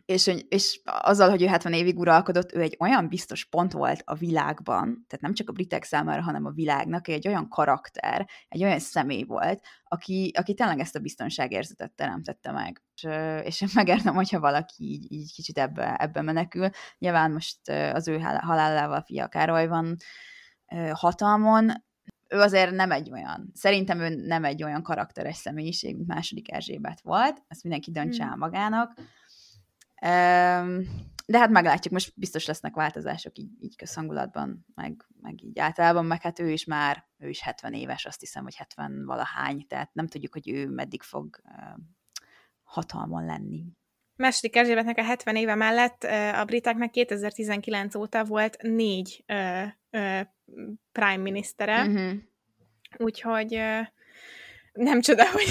és, 0.05 0.31
és 0.47 0.81
azzal, 0.83 1.29
hogy 1.29 1.41
ő 1.41 1.45
70 1.45 1.73
évig 1.73 1.97
uralkodott, 1.97 2.53
ő 2.53 2.61
egy 2.61 2.75
olyan 2.79 3.07
biztos 3.07 3.45
pont 3.45 3.71
volt 3.71 4.01
a 4.05 4.15
világban, 4.15 5.05
tehát 5.07 5.21
nem 5.21 5.33
csak 5.33 5.49
a 5.49 5.51
britek 5.51 5.83
számára, 5.83 6.21
hanem 6.21 6.45
a 6.45 6.51
világnak, 6.51 7.07
egy 7.07 7.27
olyan 7.27 7.49
karakter, 7.49 8.29
egy 8.47 8.63
olyan 8.63 8.79
személy 8.79 9.23
volt, 9.23 9.63
aki, 9.83 10.31
aki 10.37 10.53
tényleg 10.53 10.79
ezt 10.79 10.95
a 10.95 10.99
biztonságérzetet 10.99 11.91
teremtette 11.91 12.51
meg. 12.51 12.83
És, 13.43 13.61
és 13.61 13.73
megértem, 13.73 14.15
hogyha 14.15 14.39
valaki 14.39 14.83
így, 14.83 15.11
így 15.11 15.33
kicsit 15.33 15.57
ebbe, 15.57 15.95
ebbe 15.95 16.21
menekül. 16.21 16.69
Nyilván 16.97 17.31
most 17.31 17.69
az 17.69 18.07
ő 18.07 18.19
halálával 18.19 19.01
fia 19.01 19.27
Károly 19.27 19.67
van 19.67 19.95
hatalmon, 20.91 21.71
ő 22.29 22.39
azért 22.39 22.71
nem 22.71 22.91
egy 22.91 23.11
olyan, 23.11 23.49
szerintem 23.53 23.99
ő 23.99 24.09
nem 24.09 24.43
egy 24.43 24.63
olyan 24.63 24.83
karakteres 24.83 25.35
személyiség, 25.35 25.95
mint 25.95 26.07
második 26.07 26.51
Erzsébet 26.51 27.01
volt, 27.01 27.43
ezt 27.47 27.63
mindenki 27.63 27.91
döntse 27.91 28.23
hmm. 28.23 28.31
el 28.31 28.37
magának, 28.37 28.93
de 31.27 31.37
hát 31.37 31.49
meglátjuk, 31.49 31.93
most 31.93 32.13
biztos 32.15 32.45
lesznek 32.45 32.75
változások 32.75 33.37
így, 33.37 33.51
így 33.59 33.75
közhangulatban, 33.75 34.65
meg, 34.75 35.05
meg 35.21 35.43
így 35.43 35.59
általában, 35.59 36.05
meg 36.05 36.21
hát 36.21 36.39
ő 36.39 36.49
is 36.49 36.65
már, 36.65 37.05
ő 37.17 37.29
is 37.29 37.41
70 37.41 37.73
éves, 37.73 38.05
azt 38.05 38.19
hiszem, 38.19 38.43
hogy 38.43 38.55
70 38.55 39.05
valahány, 39.05 39.67
tehát 39.67 39.93
nem 39.93 40.07
tudjuk, 40.07 40.33
hogy 40.33 40.49
ő 40.49 40.69
meddig 40.69 41.01
fog 41.01 41.41
hatalmon 42.63 43.25
lenni. 43.25 43.65
Második 44.15 44.55
Erzsébetnek 44.55 44.97
a 44.97 45.03
70 45.03 45.35
éve 45.35 45.55
mellett 45.55 46.03
a 46.33 46.45
briteknek 46.45 46.89
2019 46.89 47.95
óta 47.95 48.23
volt 48.23 48.61
négy 48.61 49.23
ö, 49.25 49.63
ö, 49.89 50.21
prime 50.91 51.17
ministere, 51.21 51.85
uh-huh. 51.85 52.11
úgyhogy 52.97 53.61
nem 54.75 55.01
csoda, 55.01 55.31
hogy 55.37 55.47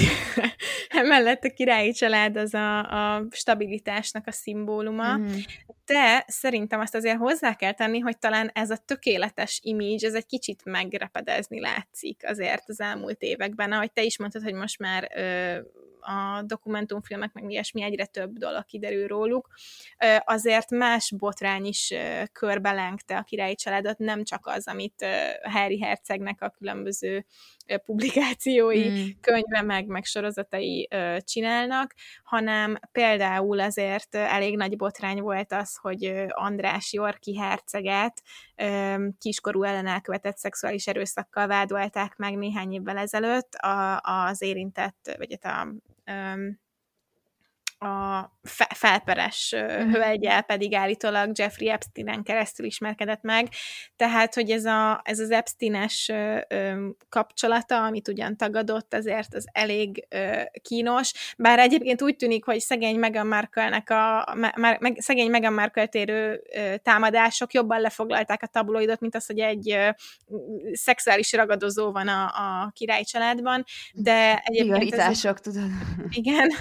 emellett 0.89 1.43
a 1.43 1.53
királyi 1.53 1.91
család 1.91 2.37
az 2.37 2.53
a, 2.53 2.79
a 3.15 3.25
stabilitásnak 3.31 4.27
a 4.27 4.31
szimbóluma, 4.31 5.17
mm. 5.17 5.27
de 5.85 6.23
szerintem 6.27 6.79
azt 6.79 6.95
azért 6.95 7.17
hozzá 7.17 7.55
kell 7.55 7.73
tenni, 7.73 7.99
hogy 7.99 8.17
talán 8.17 8.51
ez 8.53 8.69
a 8.69 8.77
tökéletes 8.85 9.59
image, 9.63 10.07
ez 10.07 10.13
egy 10.13 10.25
kicsit 10.25 10.61
megrepedezni 10.65 11.59
látszik 11.59 12.21
azért 12.27 12.69
az 12.69 12.79
elmúlt 12.79 13.21
években, 13.21 13.71
ahogy 13.71 13.91
te 13.91 14.03
is 14.03 14.17
mondtad, 14.17 14.43
hogy 14.43 14.53
most 14.53 14.79
már 14.79 15.11
ö, 15.15 15.59
a 16.05 16.41
dokumentumfilmek, 16.41 17.33
meg 17.33 17.51
ilyesmi 17.51 17.83
egyre 17.83 18.05
több 18.05 18.37
dolog 18.37 18.65
kiderül 18.65 19.07
róluk, 19.07 19.49
azért 20.19 20.69
más 20.69 21.13
botrány 21.17 21.65
is 21.65 21.93
körbelengte 22.31 23.17
a 23.17 23.23
királyi 23.23 23.55
családot, 23.55 23.97
nem 23.97 24.23
csak 24.23 24.47
az, 24.47 24.67
amit 24.67 25.05
Harry 25.43 25.81
Hercegnek 25.81 26.41
a 26.41 26.49
különböző 26.49 27.25
publikációi, 27.85 28.89
mm. 28.89 29.07
könyve 29.21 29.61
meg, 29.61 29.85
meg 29.85 30.03
sorozatai 30.03 30.87
csinálnak, 31.19 31.93
hanem 32.23 32.79
például 32.91 33.59
azért 33.59 34.15
elég 34.15 34.55
nagy 34.55 34.75
botrány 34.75 35.21
volt 35.21 35.53
az, 35.53 35.75
hogy 35.75 36.25
András 36.27 36.93
Jorki 36.93 37.37
herceget 37.37 38.21
kiskorú 39.17 39.63
ellen 39.63 39.87
elkövetett 39.87 40.37
szexuális 40.37 40.87
erőszakkal 40.87 41.47
vádolták 41.47 42.15
meg 42.15 42.37
néhány 42.37 42.73
évvel 42.73 42.97
ezelőtt 42.97 43.53
az 44.01 44.41
érintett, 44.41 45.15
vagy 45.17 45.37
hát 45.41 45.67
a 45.67 45.67
a 47.85 48.31
fe- 48.43 48.73
felperes 48.75 49.53
uh-huh. 49.55 49.91
hölgyel 49.91 50.41
pedig 50.41 50.73
állítólag 50.73 51.37
Jeffrey 51.37 51.69
Epsteinen 51.69 52.23
keresztül 52.23 52.65
ismerkedett 52.65 53.21
meg, 53.21 53.47
tehát, 53.95 54.33
hogy 54.33 54.51
ez, 54.51 54.65
a, 54.65 55.01
ez 55.03 55.19
az 55.19 55.31
Epsteines 55.31 56.09
ö, 56.09 56.87
kapcsolata, 57.09 57.83
amit 57.83 58.07
ugyan 58.07 58.37
tagadott, 58.37 58.93
azért 58.93 59.33
az 59.33 59.47
elég 59.51 60.05
ö, 60.09 60.41
kínos, 60.61 61.13
bár 61.37 61.59
egyébként 61.59 62.01
úgy 62.01 62.15
tűnik, 62.15 62.45
hogy 62.45 62.59
szegény 62.59 62.99
Meghan 62.99 63.27
Markle-nek 63.27 63.89
a 63.89 64.33
me, 64.35 64.77
meg, 64.79 64.97
szegény 64.99 65.29
Meghan 65.29 65.53
Markle 65.53 65.85
térő 65.85 66.41
ö, 66.55 66.75
támadások 66.77 67.53
jobban 67.53 67.81
lefoglalták 67.81 68.43
a 68.43 68.47
tabloidot, 68.47 68.99
mint 68.99 69.15
az, 69.15 69.25
hogy 69.25 69.39
egy 69.39 69.71
ö, 69.71 69.89
szexuális 70.73 71.33
ragadozó 71.33 71.91
van 71.91 72.07
a, 72.07 72.23
a 72.23 72.71
király 72.73 73.03
családban, 73.03 73.63
de 73.93 74.41
egyébként... 74.43 74.93
ez, 74.93 75.21
tudod. 75.21 75.69
Igen, 76.09 76.51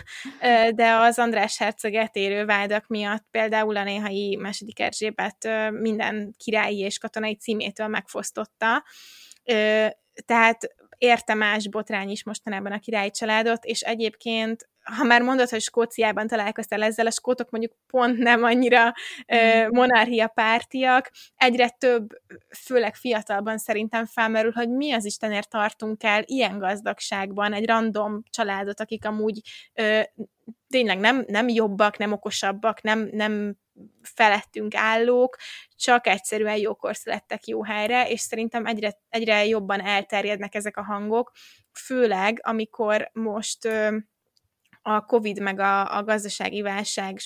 de 0.75 0.93
az 0.93 1.14
András 1.19 1.59
herceget 1.59 2.17
érő 2.17 2.45
vádak 2.45 2.87
miatt 2.87 3.27
például 3.31 3.77
a 3.77 3.85
néhai 3.85 4.37
második 4.37 4.81
Erzsébet 4.81 5.49
minden 5.71 6.35
királyi 6.37 6.79
és 6.79 6.99
katonai 6.99 7.35
címétől 7.35 7.87
megfosztotta. 7.87 8.85
Tehát 10.25 10.75
érte 10.99 11.35
más 11.35 11.69
botrány 11.69 12.11
is 12.11 12.25
mostanában 12.25 12.73
a 12.73 12.79
királyi 12.79 13.11
családot, 13.11 13.65
és 13.65 13.81
egyébként 13.81 14.69
ha 14.85 15.05
már 15.05 15.23
mondod, 15.23 15.49
hogy 15.49 15.61
Skóciában 15.61 16.27
találkoztál 16.27 16.83
ezzel, 16.83 17.07
a 17.07 17.11
skótok 17.11 17.51
mondjuk 17.51 17.73
pont 17.87 18.19
nem 18.19 18.43
annyira 18.43 18.95
mm. 19.35 19.67
monarchia 19.69 20.29
pártiak, 20.29 21.11
egyre 21.37 21.69
több, 21.69 22.07
főleg 22.65 22.95
fiatalban 22.95 23.59
szerintem 23.59 24.07
felmerül, 24.07 24.53
hogy 24.53 24.69
mi 24.69 24.93
az 24.93 25.05
Istenért 25.05 25.49
tartunk 25.49 26.03
el 26.03 26.23
ilyen 26.27 26.59
gazdagságban 26.59 27.53
egy 27.53 27.67
random 27.67 28.23
családot, 28.31 28.81
akik 28.81 29.05
amúgy 29.05 29.41
ö, 29.75 30.01
tényleg 30.69 30.99
nem, 30.99 31.25
nem 31.27 31.49
jobbak, 31.49 31.97
nem 31.99 32.13
okosabbak, 32.13 32.83
nem, 32.83 33.09
nem 33.13 33.57
felettünk 34.03 34.75
állók, 34.75 35.37
csak 35.77 36.07
egyszerűen 36.07 36.57
jókor 36.57 36.97
születtek 36.97 37.47
jó 37.47 37.65
helyre, 37.65 38.09
és 38.09 38.21
szerintem 38.21 38.67
egyre, 38.67 38.99
egyre 39.09 39.47
jobban 39.47 39.81
elterjednek 39.81 40.55
ezek 40.55 40.77
a 40.77 40.83
hangok, 40.83 41.33
főleg 41.73 42.41
amikor 42.43 43.11
most 43.13 43.65
ö, 43.65 43.97
a 44.87 45.05
COVID 45.05 45.41
meg 45.41 45.61
a, 45.61 45.97
a 45.97 46.03
gazdasági 46.03 46.63
válság 46.63 47.19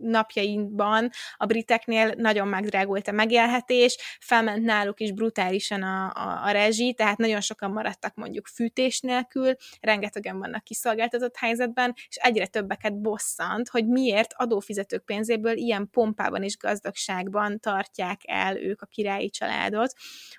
napjainkban 0.00 1.10
a 1.36 1.46
briteknél 1.46 2.14
nagyon 2.16 2.48
megdrágult 2.48 3.08
a 3.08 3.12
megélhetés, 3.12 3.98
felment 4.20 4.64
náluk 4.64 5.00
is 5.00 5.12
brutálisan 5.12 5.82
a, 5.82 6.12
a, 6.14 6.44
a 6.44 6.50
rezsi, 6.50 6.94
tehát 6.96 7.18
nagyon 7.18 7.40
sokan 7.40 7.70
maradtak 7.70 8.14
mondjuk 8.14 8.46
fűtés 8.46 9.00
nélkül, 9.00 9.54
rengetegen 9.80 10.38
vannak 10.38 10.64
kiszolgáltatott 10.64 11.36
helyzetben, 11.36 11.94
és 12.08 12.16
egyre 12.16 12.46
többeket 12.46 13.00
bosszant, 13.00 13.68
hogy 13.68 13.86
miért 13.86 14.32
adófizetők 14.36 15.04
pénzéből 15.04 15.56
ilyen 15.56 15.88
pompában 15.90 16.42
és 16.42 16.56
gazdagságban 16.56 17.60
tartják 17.60 18.20
el 18.26 18.56
ők 18.56 18.82
a 18.82 18.86
királyi 18.86 19.30
családot. 19.30 19.92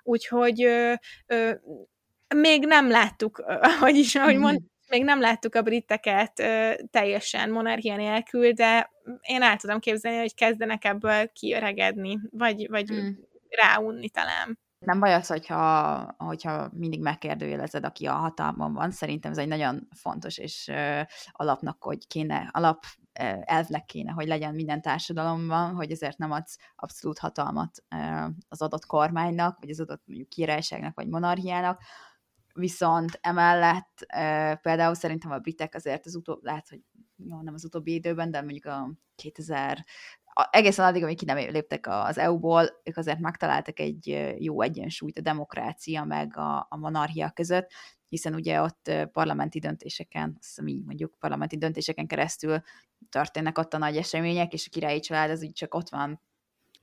Úgyhogy 0.04 0.64
ö, 0.64 0.94
ö, 1.28 1.52
még 2.36 2.66
nem 2.66 2.90
láttuk, 2.90 3.44
ahogy 3.78 3.96
is, 3.96 4.16
ahogy 4.16 4.38
mond, 4.38 4.60
még 4.92 5.04
nem 5.04 5.20
láttuk 5.20 5.56
a 5.56 5.62
briteket 5.62 6.40
ö, 6.40 6.72
teljesen 6.92 7.50
monarchia 7.50 7.96
nélkül, 7.96 8.52
de 8.52 8.92
én 9.22 9.42
el 9.42 9.58
tudom 9.58 9.80
képzelni, 9.80 10.18
hogy 10.18 10.36
kezdenek 10.36 10.86
ebből 10.86 11.32
kiöregedni, 11.32 12.20
vagy, 12.32 12.68
vagy 12.70 12.90
hmm. 12.90 13.18
ráunni 13.50 14.10
talán. 14.10 14.60
Nem 14.80 15.00
baj 15.00 15.14
az, 15.14 15.28
hogyha, 15.28 16.16
hogyha 16.18 16.70
mindig 16.74 17.02
megkérdőjelezed, 17.02 17.86
aki 17.86 18.06
a 18.06 18.14
hatalmon 18.14 18.74
van. 18.74 18.92
Szerintem 18.92 19.32
ez 19.32 19.38
egy 19.38 19.48
nagyon 19.48 19.88
fontos 19.96 20.38
és 20.38 20.68
ö, 20.68 21.02
alapnak, 21.32 21.84
hogy 21.84 22.08
kéne, 22.08 22.50
alap 22.52 22.84
elvnek 23.42 23.86
kéne, 23.86 24.12
hogy 24.12 24.28
legyen 24.28 24.56
minden 24.56 24.82
társadalomban, 24.82 25.74
hogy 25.76 25.92
ezért 25.92 26.18
nem 26.18 26.32
adsz 26.32 26.58
abszolút 26.76 27.20
hatalmat 27.20 27.84
az 28.50 28.62
adott 28.62 28.86
kormánynak, 28.86 29.58
vagy 29.60 29.70
az 29.70 29.80
adott 29.80 30.02
mondjuk 30.06 30.30
királyságnak, 30.30 30.96
vagy 30.96 31.08
monarchiának, 31.08 31.82
viszont 32.54 33.20
emellett 33.22 34.06
e, 34.08 34.56
például 34.56 34.94
szerintem 34.94 35.32
a 35.32 35.38
britek 35.38 35.76
azért 35.76 36.06
az 36.06 36.16
utóbbi, 36.16 36.46
lehet, 36.46 36.70
hogy 36.70 36.82
jó, 37.16 37.42
nem 37.42 37.54
az 37.54 37.66
utóbbi 37.66 37.94
időben, 37.94 38.32
de 38.32 38.42
mondjuk 38.42 38.66
a 38.66 38.92
2000 39.16 39.86
a, 40.34 40.48
egészen 40.52 40.86
addig, 40.86 41.04
amíg 41.04 41.18
ki 41.18 41.26
nem 41.26 41.38
léptek 41.38 41.88
az 41.88 42.18
EU-ból, 42.18 42.82
ők 42.84 42.98
azért 42.98 43.20
megtaláltak 43.20 43.80
egy 43.80 44.36
jó 44.38 44.62
egyensúlyt 44.62 45.18
a 45.18 45.22
demokrácia 45.22 46.04
meg 46.04 46.38
a, 46.38 46.68
a 46.70 46.78
monarchia 46.78 47.30
között, 47.30 47.72
hiszen 48.08 48.36
ugye 48.36 48.62
ott 48.62 48.92
parlamenti 49.12 49.60
döntéseken, 49.60 50.36
azt 50.40 50.48
hiszem 50.48 50.68
így 50.68 50.86
mondjuk 50.86 51.16
parlamenti 51.20 51.58
döntéseken 51.58 52.08
keresztül 52.08 52.62
történnek 53.10 53.58
ott 53.58 53.74
a 53.74 53.78
nagy 53.78 53.98
események, 53.98 54.54
és 54.54 54.68
a 54.68 54.70
királyi 54.72 55.00
család 55.00 55.30
az 55.30 55.44
így 55.44 55.54
csak 55.54 55.74
ott 55.74 55.90
van 55.90 56.22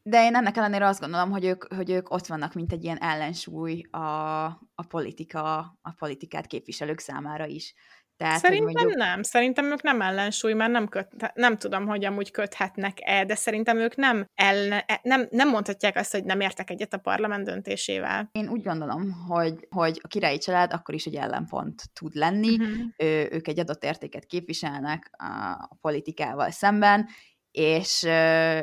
de 0.08 0.24
én 0.24 0.34
ennek 0.34 0.56
ellenére 0.56 0.86
azt 0.86 1.00
gondolom, 1.00 1.30
hogy 1.30 1.44
ők, 1.44 1.74
hogy 1.74 1.90
ők 1.90 2.10
ott 2.10 2.26
vannak, 2.26 2.54
mint 2.54 2.72
egy 2.72 2.84
ilyen 2.84 2.98
ellensúly 2.98 3.82
a, 3.90 4.44
a 4.74 4.86
politika, 4.88 5.56
a 5.82 5.92
politikát 5.98 6.46
képviselők 6.46 6.98
számára 6.98 7.46
is. 7.46 7.74
Tehát, 8.16 8.38
szerintem 8.38 8.74
mondjuk... 8.74 8.98
nem. 8.98 9.22
Szerintem 9.22 9.64
ők 9.64 9.82
nem 9.82 10.00
ellensúly, 10.00 10.52
mert 10.52 10.70
nem, 10.70 10.88
köt, 10.88 11.08
nem 11.34 11.56
tudom, 11.56 11.86
hogy 11.86 12.04
amúgy 12.04 12.30
köthetnek-e, 12.30 13.24
de 13.24 13.34
szerintem 13.34 13.78
ők 13.78 13.96
nem, 13.96 14.26
ellen, 14.34 14.82
e, 14.86 15.00
nem, 15.02 15.26
nem 15.30 15.48
mondhatják 15.48 15.96
azt, 15.96 16.12
hogy 16.12 16.24
nem 16.24 16.40
értek 16.40 16.70
egyet 16.70 16.94
a 16.94 16.98
parlament 16.98 17.44
döntésével. 17.44 18.28
Én 18.32 18.48
úgy 18.48 18.62
gondolom, 18.62 19.12
hogy, 19.28 19.66
hogy 19.70 20.00
a 20.02 20.08
királyi 20.08 20.38
család 20.38 20.72
akkor 20.72 20.94
is 20.94 21.04
egy 21.04 21.14
ellenpont 21.14 21.82
tud 21.92 22.14
lenni. 22.14 22.54
Uh-huh. 22.54 22.76
Ő, 22.96 23.28
ők 23.30 23.48
egy 23.48 23.58
adott 23.58 23.84
értéket 23.84 24.24
képviselnek 24.24 25.10
a, 25.12 25.24
a 25.50 25.76
politikával 25.80 26.50
szemben, 26.50 27.08
és, 27.50 28.02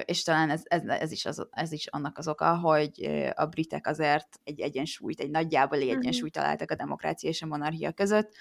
és 0.06 0.24
talán 0.24 0.50
ez, 0.50 0.62
ez, 0.64 0.82
ez, 0.86 1.12
is 1.12 1.26
az, 1.26 1.48
ez 1.52 1.72
is 1.72 1.88
annak 1.88 2.18
az 2.18 2.28
oka, 2.28 2.58
hogy 2.58 3.06
a 3.36 3.46
britek 3.46 3.88
azért 3.88 4.28
egy 4.44 4.60
egyensúlyt, 4.60 5.20
egy 5.20 5.30
nagyjából 5.30 5.78
egy 5.78 5.90
egyensúlyt 5.90 6.34
találtak 6.34 6.72
a 6.72 6.76
demokrácia 6.76 7.30
és 7.30 7.42
a 7.42 7.46
monarchia 7.46 7.92
között, 7.92 8.32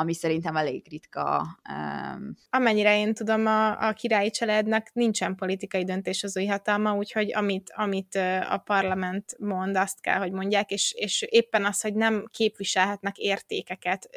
ami 0.00 0.14
szerintem 0.14 0.56
elég 0.56 0.88
ritka. 0.88 1.46
Um... 1.70 2.36
Amennyire 2.50 2.98
én 2.98 3.14
tudom, 3.14 3.46
a, 3.46 3.88
a 3.88 3.92
királyi 3.92 4.30
családnak 4.30 4.92
nincsen 4.92 5.34
politikai 5.34 5.84
döntéshozói 5.84 6.46
hatalma, 6.46 6.94
úgyhogy 6.94 7.34
amit, 7.34 7.72
amit 7.74 8.14
a 8.50 8.62
parlament 8.64 9.34
mond, 9.38 9.76
azt 9.76 10.00
kell, 10.00 10.18
hogy 10.18 10.32
mondják, 10.32 10.70
és, 10.70 10.92
és 10.96 11.22
éppen 11.28 11.64
az, 11.64 11.80
hogy 11.80 11.94
nem 11.94 12.24
képviselhetnek 12.30 13.16
értékeket, 13.16 14.08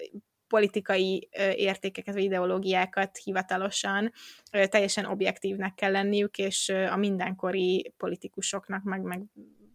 politikai 0.51 1.29
értékeket 1.55 2.13
vagy 2.13 2.23
ideológiákat 2.23 3.17
hivatalosan 3.17 4.11
teljesen 4.51 5.05
objektívnek 5.05 5.73
kell 5.73 5.91
lenniük, 5.91 6.37
és 6.37 6.69
a 6.69 6.95
mindenkori 6.95 7.93
politikusoknak, 7.97 8.83
meg, 8.83 9.01
meg 9.01 9.23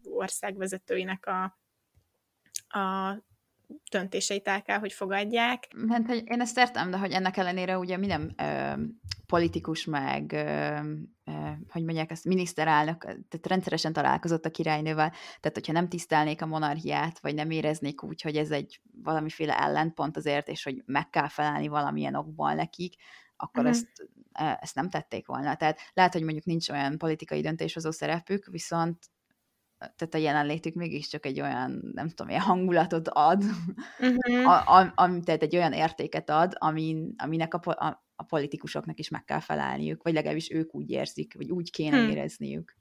országvezetőinek 0.03 1.25
a, 1.25 1.43
a 2.79 3.15
döntéseit 3.91 4.47
el 4.47 4.61
kell, 4.61 4.79
hogy 4.79 4.93
fogadják. 4.93 5.67
Hát, 5.89 6.05
hogy 6.05 6.23
én 6.25 6.41
ezt 6.41 6.57
értem, 6.57 6.91
de 6.91 6.97
hogy 6.97 7.11
ennek 7.11 7.37
ellenére 7.37 7.77
ugye 7.77 7.97
minden 7.97 8.33
ö, 8.37 8.73
politikus 9.25 9.85
meg, 9.85 10.31
ö, 10.31 10.79
ö, 11.25 11.31
hogy 11.69 11.83
mondják 11.83 12.11
ezt, 12.11 12.25
miniszterelnök, 12.25 13.01
tehát 13.01 13.47
rendszeresen 13.47 13.93
találkozott 13.93 14.45
a 14.45 14.51
királynővel, 14.51 15.09
tehát 15.09 15.53
hogyha 15.53 15.73
nem 15.73 15.89
tisztelnék 15.89 16.41
a 16.41 16.45
monarchiát, 16.45 17.19
vagy 17.19 17.35
nem 17.35 17.49
éreznék 17.49 18.03
úgy, 18.03 18.21
hogy 18.21 18.35
ez 18.35 18.51
egy 18.51 18.81
valamiféle 19.03 19.59
ellentpont 19.59 20.17
azért, 20.17 20.47
és 20.47 20.63
hogy 20.63 20.83
meg 20.85 21.09
kell 21.09 21.27
felelni 21.27 21.67
valamilyen 21.67 22.15
okból 22.15 22.53
nekik, 22.53 22.95
akkor 23.37 23.65
uh-huh. 23.65 23.77
ezt, 23.77 24.09
ezt 24.61 24.75
nem 24.75 24.89
tették 24.89 25.27
volna. 25.27 25.55
Tehát 25.55 25.79
lehet, 25.93 26.13
hogy 26.13 26.23
mondjuk 26.23 26.45
nincs 26.45 26.69
olyan 26.69 26.97
politikai 26.97 27.41
döntéshozó 27.41 27.91
szerepük, 27.91 28.45
viszont 28.45 28.97
tehát 29.77 30.13
a 30.13 30.17
jelenlétük 30.17 30.73
mégiscsak 30.73 31.25
egy 31.25 31.41
olyan, 31.41 31.91
nem 31.93 32.09
tudom, 32.09 32.29
ilyen 32.29 32.41
hangulatot 32.41 33.07
ad, 33.07 33.43
uh-huh. 33.99 34.49
a, 34.49 34.79
a, 34.79 34.91
a, 34.95 35.19
tehát 35.19 35.41
egy 35.41 35.55
olyan 35.55 35.73
értéket 35.73 36.29
ad, 36.29 36.55
amin, 36.57 37.13
aminek 37.17 37.53
a, 37.53 37.59
a, 37.71 38.05
a 38.15 38.23
politikusoknak 38.23 38.99
is 38.99 39.09
meg 39.09 39.23
kell 39.23 39.39
felelniük, 39.39 40.03
vagy 40.03 40.13
legalábbis 40.13 40.51
ők 40.51 40.75
úgy 40.75 40.89
érzik, 40.89 41.33
vagy 41.35 41.51
úgy 41.51 41.71
kéne 41.71 41.97
hmm. 41.97 42.09
érezniük. 42.09 42.75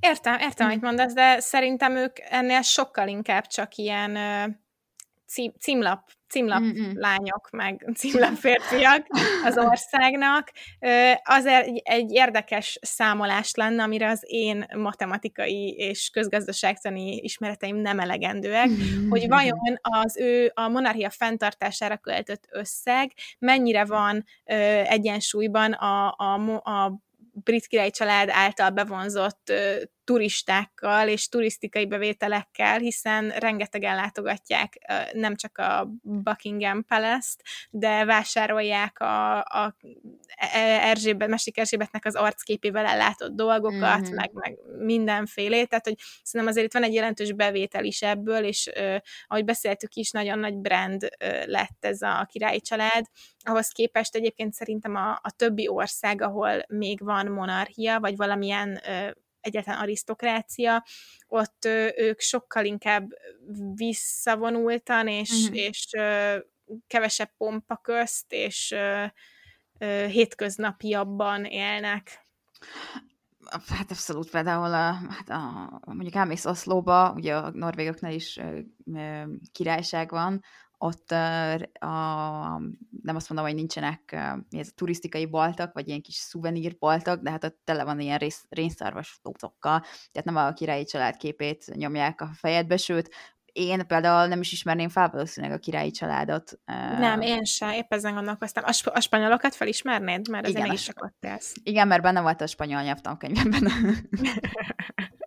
Értem, 0.00 0.38
értem, 0.38 0.66
amit 0.66 0.80
mondasz, 0.80 1.12
de 1.12 1.40
szerintem 1.40 1.96
ők 1.96 2.16
ennél 2.18 2.62
sokkal 2.62 3.08
inkább 3.08 3.46
csak 3.46 3.76
ilyen 3.76 4.16
cím, 5.28 5.52
címlap, 5.58 6.10
címlap 6.28 6.60
Mm-mm. 6.60 6.92
lányok, 6.94 7.50
meg 7.50 7.90
címlap 7.94 8.34
férfiak 8.34 9.06
az 9.44 9.58
országnak. 9.58 10.50
Egy, 10.78 11.80
egy 11.84 12.12
érdekes 12.12 12.78
számolás 12.82 13.54
lenne, 13.54 13.82
amire 13.82 14.08
az 14.08 14.22
én 14.26 14.66
matematikai 14.76 15.74
és 15.76 16.10
közgazdaságtani 16.12 17.16
ismereteim 17.16 17.76
nem 17.76 18.00
elegendőek, 18.00 18.68
mm-hmm. 18.68 19.08
hogy 19.08 19.28
vajon 19.28 19.78
az 19.80 20.16
ő 20.16 20.52
a 20.54 20.68
monarchia 20.68 21.10
fenntartására 21.10 21.96
költött 21.96 22.48
összeg 22.50 23.12
mennyire 23.38 23.84
van 23.84 24.24
egyensúlyban 24.84 25.72
a, 25.72 26.14
a, 26.16 26.34
a 26.56 27.00
brit 27.32 27.66
király 27.66 27.90
család 27.90 28.28
által 28.32 28.70
bevonzott 28.70 29.52
turistákkal 30.08 31.08
és 31.08 31.28
turisztikai 31.28 31.86
bevételekkel, 31.86 32.78
hiszen 32.78 33.28
rengetegen 33.28 33.96
látogatják 33.96 34.78
nem 35.12 35.36
csak 35.36 35.58
a 35.58 35.88
Buckingham 36.02 36.84
Palace-t, 36.84 37.42
de 37.70 38.04
vásárolják 38.04 39.00
a, 39.00 39.38
a 39.38 39.76
e, 40.36 40.88
Erzsébet, 40.88 41.28
Mesik 41.28 41.58
Erzsébetnek 41.58 42.04
az 42.04 42.14
arcképével 42.14 42.86
ellátott 42.86 43.34
dolgokat, 43.34 44.00
mm-hmm. 44.00 44.14
meg, 44.14 44.30
meg 44.32 44.58
mindenfélét, 44.78 45.68
tehát 45.68 45.86
hogy 45.86 45.96
szerintem 46.22 46.56
azért 46.56 46.66
itt 46.66 46.80
van 46.80 46.88
egy 46.88 46.94
jelentős 46.94 47.32
bevétel 47.32 47.84
is 47.84 48.02
ebből, 48.02 48.44
és 48.44 48.70
ahogy 49.26 49.44
beszéltük 49.44 49.94
is, 49.94 50.10
nagyon 50.10 50.38
nagy 50.38 50.56
brand 50.56 51.08
lett 51.44 51.78
ez 51.84 52.02
a 52.02 52.26
királyi 52.30 52.60
család, 52.60 53.04
ahhoz 53.42 53.68
képest 53.68 54.14
egyébként 54.14 54.52
szerintem 54.52 54.94
a, 54.94 55.10
a 55.10 55.30
többi 55.36 55.68
ország, 55.68 56.22
ahol 56.22 56.64
még 56.68 57.04
van 57.04 57.26
monarchia, 57.26 58.00
vagy 58.00 58.16
valamilyen 58.16 58.80
egyetlen 59.48 59.78
arisztokrácia, 59.78 60.84
ott 61.26 61.64
ők 61.96 62.20
sokkal 62.20 62.64
inkább 62.64 63.08
visszavonultan, 63.74 65.08
és, 65.08 65.30
uh-huh. 65.30 65.56
és 65.56 65.88
kevesebb 66.86 67.30
pompa 67.36 67.76
közt, 67.76 68.32
és 68.32 68.76
hétköznapiabban 70.08 71.44
élnek. 71.44 72.26
Hát 73.68 73.90
abszolút, 73.90 74.30
például 74.30 74.74
a, 74.74 74.92
hát 74.92 75.28
a, 75.28 75.80
mondjuk 75.84 76.14
elmész 76.14 76.44
Oszlóba, 76.44 77.12
ugye 77.12 77.36
a 77.36 77.50
norvégoknál 77.50 78.12
is 78.12 78.40
királyság 79.52 80.10
van, 80.10 80.42
ott 80.78 81.10
a, 81.10 82.60
nem 83.02 83.16
azt 83.16 83.28
mondom, 83.28 83.46
hogy 83.46 83.54
nincsenek 83.54 84.12
ez 84.50 84.68
a 84.68 84.74
turisztikai 84.74 85.26
baltak, 85.26 85.72
vagy 85.72 85.88
ilyen 85.88 86.02
kis 86.02 86.14
szuvenírbaltak, 86.14 87.22
de 87.22 87.30
hát 87.30 87.44
ott 87.44 87.60
tele 87.64 87.84
van 87.84 88.00
ilyen 88.00 88.18
rész, 88.18 88.44
rénszarvas 88.48 89.18
lócokkal, 89.22 89.80
tehát 89.80 90.24
nem 90.24 90.36
a 90.36 90.52
királyi 90.52 90.84
család 90.84 91.16
képét 91.16 91.64
nyomják 91.74 92.20
a 92.20 92.30
fejedbe, 92.34 92.76
sőt, 92.76 93.14
én 93.52 93.86
például 93.86 94.28
nem 94.28 94.40
is 94.40 94.52
ismerném 94.52 94.88
fel 94.88 95.08
valószínűleg 95.08 95.56
a 95.56 95.60
királyi 95.60 95.90
családot. 95.90 96.58
Nem, 96.98 97.20
én 97.20 97.44
sem, 97.44 97.70
épp 97.70 97.92
ezen 97.92 98.14
gondolkoztam. 98.14 98.64
A, 98.64 98.72
sp- 98.72 98.96
a 98.96 99.00
spanyolokat 99.00 99.54
felismernéd? 99.54 100.28
Mert 100.28 100.46
azért 100.46 100.62
mégis 100.62 100.82
csak 100.82 101.02
ott 101.02 101.16
élsz. 101.20 101.54
Igen, 101.62 101.88
mert 101.88 102.02
benne 102.02 102.20
volt 102.20 102.40
a 102.40 102.46
spanyol 102.46 102.82
nyelvtankönyvemben. 102.82 103.70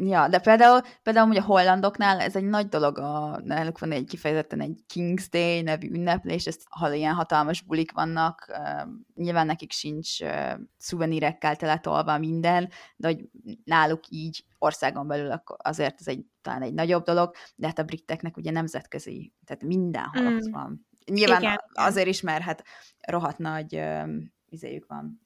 Ja, 0.00 0.28
de 0.28 0.38
például, 0.38 0.80
például 1.02 1.28
ugye 1.28 1.40
a 1.40 1.44
hollandoknál 1.44 2.20
ez 2.20 2.36
egy 2.36 2.44
nagy 2.44 2.68
dolog, 2.68 2.98
a, 2.98 3.40
náluk 3.44 3.78
van 3.78 3.92
egy 3.92 4.04
kifejezetten 4.04 4.60
egy 4.60 4.84
King's 4.94 5.26
Day 5.30 5.62
nevű 5.62 5.90
ünneplés, 5.90 6.46
ezt, 6.46 6.62
ha 6.70 6.92
ilyen 6.92 7.14
hatalmas 7.14 7.62
bulik 7.62 7.92
vannak, 7.92 8.46
uh, 8.48 8.92
nyilván 9.14 9.46
nekik 9.46 9.72
sincs 9.72 10.20
uh, 10.20 10.52
szuvenírekkel 10.76 11.56
teletolva 11.56 12.18
minden, 12.18 12.70
de 12.96 13.08
hogy 13.08 13.28
náluk 13.64 14.00
így 14.08 14.44
országon 14.58 15.06
belül 15.06 15.42
azért 15.56 16.00
ez 16.00 16.08
egy, 16.08 16.24
talán 16.42 16.62
egy 16.62 16.74
nagyobb 16.74 17.04
dolog, 17.04 17.34
de 17.56 17.66
hát 17.66 17.78
a 17.78 17.84
briteknek 17.84 18.36
ugye 18.36 18.50
nemzetközi, 18.50 19.32
tehát 19.44 19.62
mindenhol 19.62 20.30
mm. 20.30 20.36
ott 20.36 20.48
van. 20.50 20.86
Nyilván 21.04 21.42
Igen. 21.42 21.60
azért 21.72 22.08
is, 22.08 22.20
mert 22.20 22.42
hát 22.42 22.64
rohadt 23.06 23.38
nagy 23.38 23.76
uh, 23.76 24.08
izéjük 24.48 24.86
van, 24.86 25.22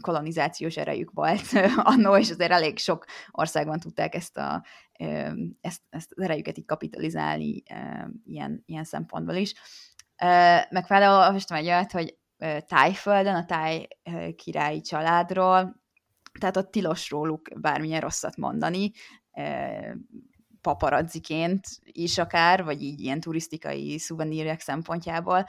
kolonizációs 0.00 0.76
erejük 0.76 1.10
volt 1.10 1.52
annó, 1.76 2.16
és 2.16 2.30
azért 2.30 2.50
elég 2.50 2.78
sok 2.78 3.04
országban 3.30 3.80
tudták 3.80 4.14
ezt, 4.14 4.38
a, 4.38 4.64
ezt, 5.60 5.80
ezt 5.90 6.12
az 6.14 6.22
erejüket 6.22 6.58
így 6.58 6.64
kapitalizálni 6.64 7.62
ilyen, 8.24 8.62
ilyen 8.66 8.84
szempontból 8.84 9.34
is. 9.34 9.54
Meg 10.70 10.86
például 10.86 11.26
olvastam 11.26 11.56
egy 11.56 11.66
olyat, 11.66 11.92
hogy 11.92 12.16
Tájföldön, 12.66 13.34
a 13.34 13.44
táj 13.44 13.88
királyi 14.36 14.80
családról, 14.80 15.82
tehát 16.40 16.56
ott 16.56 16.70
tilos 16.70 17.10
róluk 17.10 17.60
bármilyen 17.60 18.00
rosszat 18.00 18.36
mondani, 18.36 18.90
paparazziként 20.60 21.66
is 21.84 22.18
akár, 22.18 22.64
vagy 22.64 22.82
így 22.82 23.00
ilyen 23.00 23.20
turisztikai 23.20 23.98
szuvenírek 23.98 24.60
szempontjából, 24.60 25.46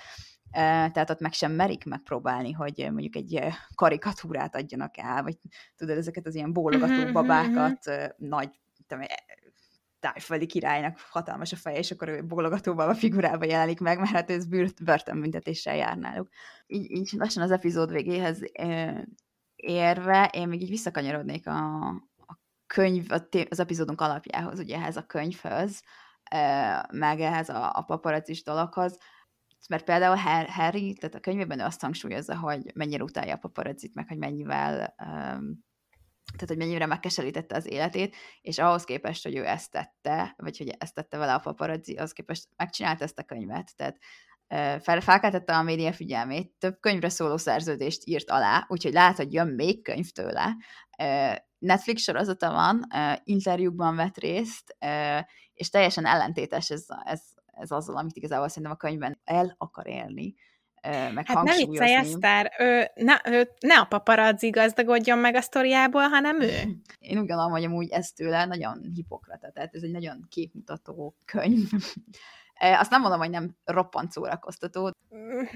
tehát 0.53 1.09
ott 1.09 1.19
meg 1.19 1.33
sem 1.33 1.51
merik 1.51 1.85
megpróbálni, 1.85 2.51
hogy 2.51 2.87
mondjuk 2.91 3.15
egy 3.15 3.39
karikatúrát 3.75 4.55
adjanak 4.55 4.97
el, 4.97 5.23
vagy 5.23 5.37
tudod, 5.75 5.97
ezeket 5.97 6.27
az 6.27 6.35
ilyen 6.35 6.53
bólogató 6.53 7.01
mhm, 7.01 7.11
babákat, 7.11 7.85
mhm, 7.85 7.95
mhm. 7.95 8.09
nagy 8.17 8.49
tudom, 8.87 9.03
e, 9.03 9.23
tájföldi 9.99 10.45
királynak 10.45 10.99
hatalmas 11.09 11.51
a 11.51 11.55
feje, 11.55 11.77
és 11.77 11.91
akkor 11.91 12.07
ő 12.07 12.23
bólogatóban 12.25 12.89
a 12.89 12.95
figurába 12.95 13.45
jelenik 13.45 13.79
meg, 13.79 13.97
mert 13.97 14.11
hát 14.11 14.29
ez 14.29 14.45
börtönbüntetéssel 14.83 15.75
jár 15.75 15.97
náluk. 15.97 16.29
Így, 16.67 16.91
így 16.91 17.11
lassan 17.17 17.43
az 17.43 17.51
epizód 17.51 17.91
végéhez 17.91 18.41
érve, 19.55 20.29
én 20.33 20.47
még 20.47 20.61
így 20.61 20.69
visszakanyarodnék 20.69 21.47
a, 21.47 21.87
a 22.17 22.39
könyv, 22.67 23.05
az 23.49 23.59
epizódunk 23.59 24.01
alapjához, 24.01 24.59
ugye 24.59 24.75
ehhez 24.75 24.97
a 24.97 25.05
könyvhöz, 25.05 25.83
meg 26.91 27.19
ehhez 27.19 27.49
a, 27.49 27.71
a 27.75 27.81
paparazzis 27.81 28.43
dologhoz, 28.43 28.97
mert 29.69 29.83
például 29.83 30.15
Harry, 30.45 30.93
tehát 30.93 31.15
a 31.15 31.19
könyvében 31.19 31.59
ő 31.59 31.63
azt 31.63 31.81
hangsúlyozza, 31.81 32.37
hogy 32.37 32.71
mennyire 32.73 33.03
utálja 33.03 33.33
a 33.33 33.37
paparazzit, 33.37 33.95
meg 33.95 34.07
hogy 34.07 34.17
mennyivel 34.17 34.95
tehát 36.33 36.47
hogy 36.47 36.57
mennyire 36.57 36.85
megkeserítette 36.85 37.55
az 37.55 37.71
életét, 37.71 38.15
és 38.41 38.57
ahhoz 38.57 38.83
képest, 38.83 39.23
hogy 39.23 39.35
ő 39.35 39.45
ezt 39.45 39.71
tette, 39.71 40.33
vagy 40.37 40.57
hogy 40.57 40.75
ezt 40.77 40.93
tette 40.93 41.17
vele 41.17 41.33
a 41.33 41.39
paparazzi, 41.39 41.95
ahhoz 41.95 42.11
képest 42.11 42.47
megcsinálta 42.55 43.03
ezt 43.03 43.19
a 43.19 43.23
könyvet, 43.23 43.71
tehát 43.75 43.97
fel, 44.81 45.01
felkeltette 45.01 45.55
a 45.57 45.61
média 45.61 45.93
figyelmét, 45.93 46.51
több 46.59 46.79
könyvre 46.79 47.09
szóló 47.09 47.37
szerződést 47.37 48.01
írt 48.05 48.29
alá, 48.29 48.65
úgyhogy 48.67 48.93
lehet, 48.93 49.17
hogy 49.17 49.33
jön 49.33 49.47
még 49.47 49.83
könyv 49.83 50.09
tőle. 50.09 50.55
Netflix 51.57 52.01
sorozata 52.01 52.51
van, 52.51 52.87
interjúkban 53.23 53.95
vett 53.95 54.17
részt, 54.17 54.77
és 55.53 55.69
teljesen 55.69 56.05
ellentétes 56.05 56.69
ez, 56.69 56.85
ez, 57.03 57.21
ez 57.53 57.71
azzal, 57.71 57.95
amit 57.95 58.15
igazából 58.15 58.47
szerintem 58.47 58.71
a 58.71 58.75
könyvben 58.75 59.19
el 59.23 59.55
akar 59.57 59.87
élni 59.87 60.35
meg 60.89 61.27
hát 61.27 61.43
nem 61.43 61.55
viccelj, 61.55 61.93
Eszter, 61.93 62.51
ő, 62.59 62.87
ne, 62.95 63.15
ő, 63.25 63.49
ne 63.59 63.79
a 63.79 63.85
paparazzi 63.85 64.49
gazdagodjon 64.49 65.17
meg 65.17 65.35
a 65.35 65.41
sztoriából, 65.41 66.07
hanem 66.07 66.41
ő. 66.41 66.51
Én 66.99 67.17
úgy 67.17 67.27
gondolom, 67.27 67.51
hogy 67.51 67.63
amúgy 67.63 67.89
ez 67.89 68.11
tőle 68.11 68.45
nagyon 68.45 68.91
hipokrata, 68.95 69.51
tehát 69.51 69.75
ez 69.75 69.83
egy 69.83 69.91
nagyon 69.91 70.25
képmutató 70.29 71.15
könyv. 71.25 71.69
Azt 72.79 72.89
nem 72.89 73.01
mondom, 73.01 73.19
hogy 73.19 73.29
nem 73.29 73.55
roppant 73.65 74.11
szórakoztató. 74.11 74.91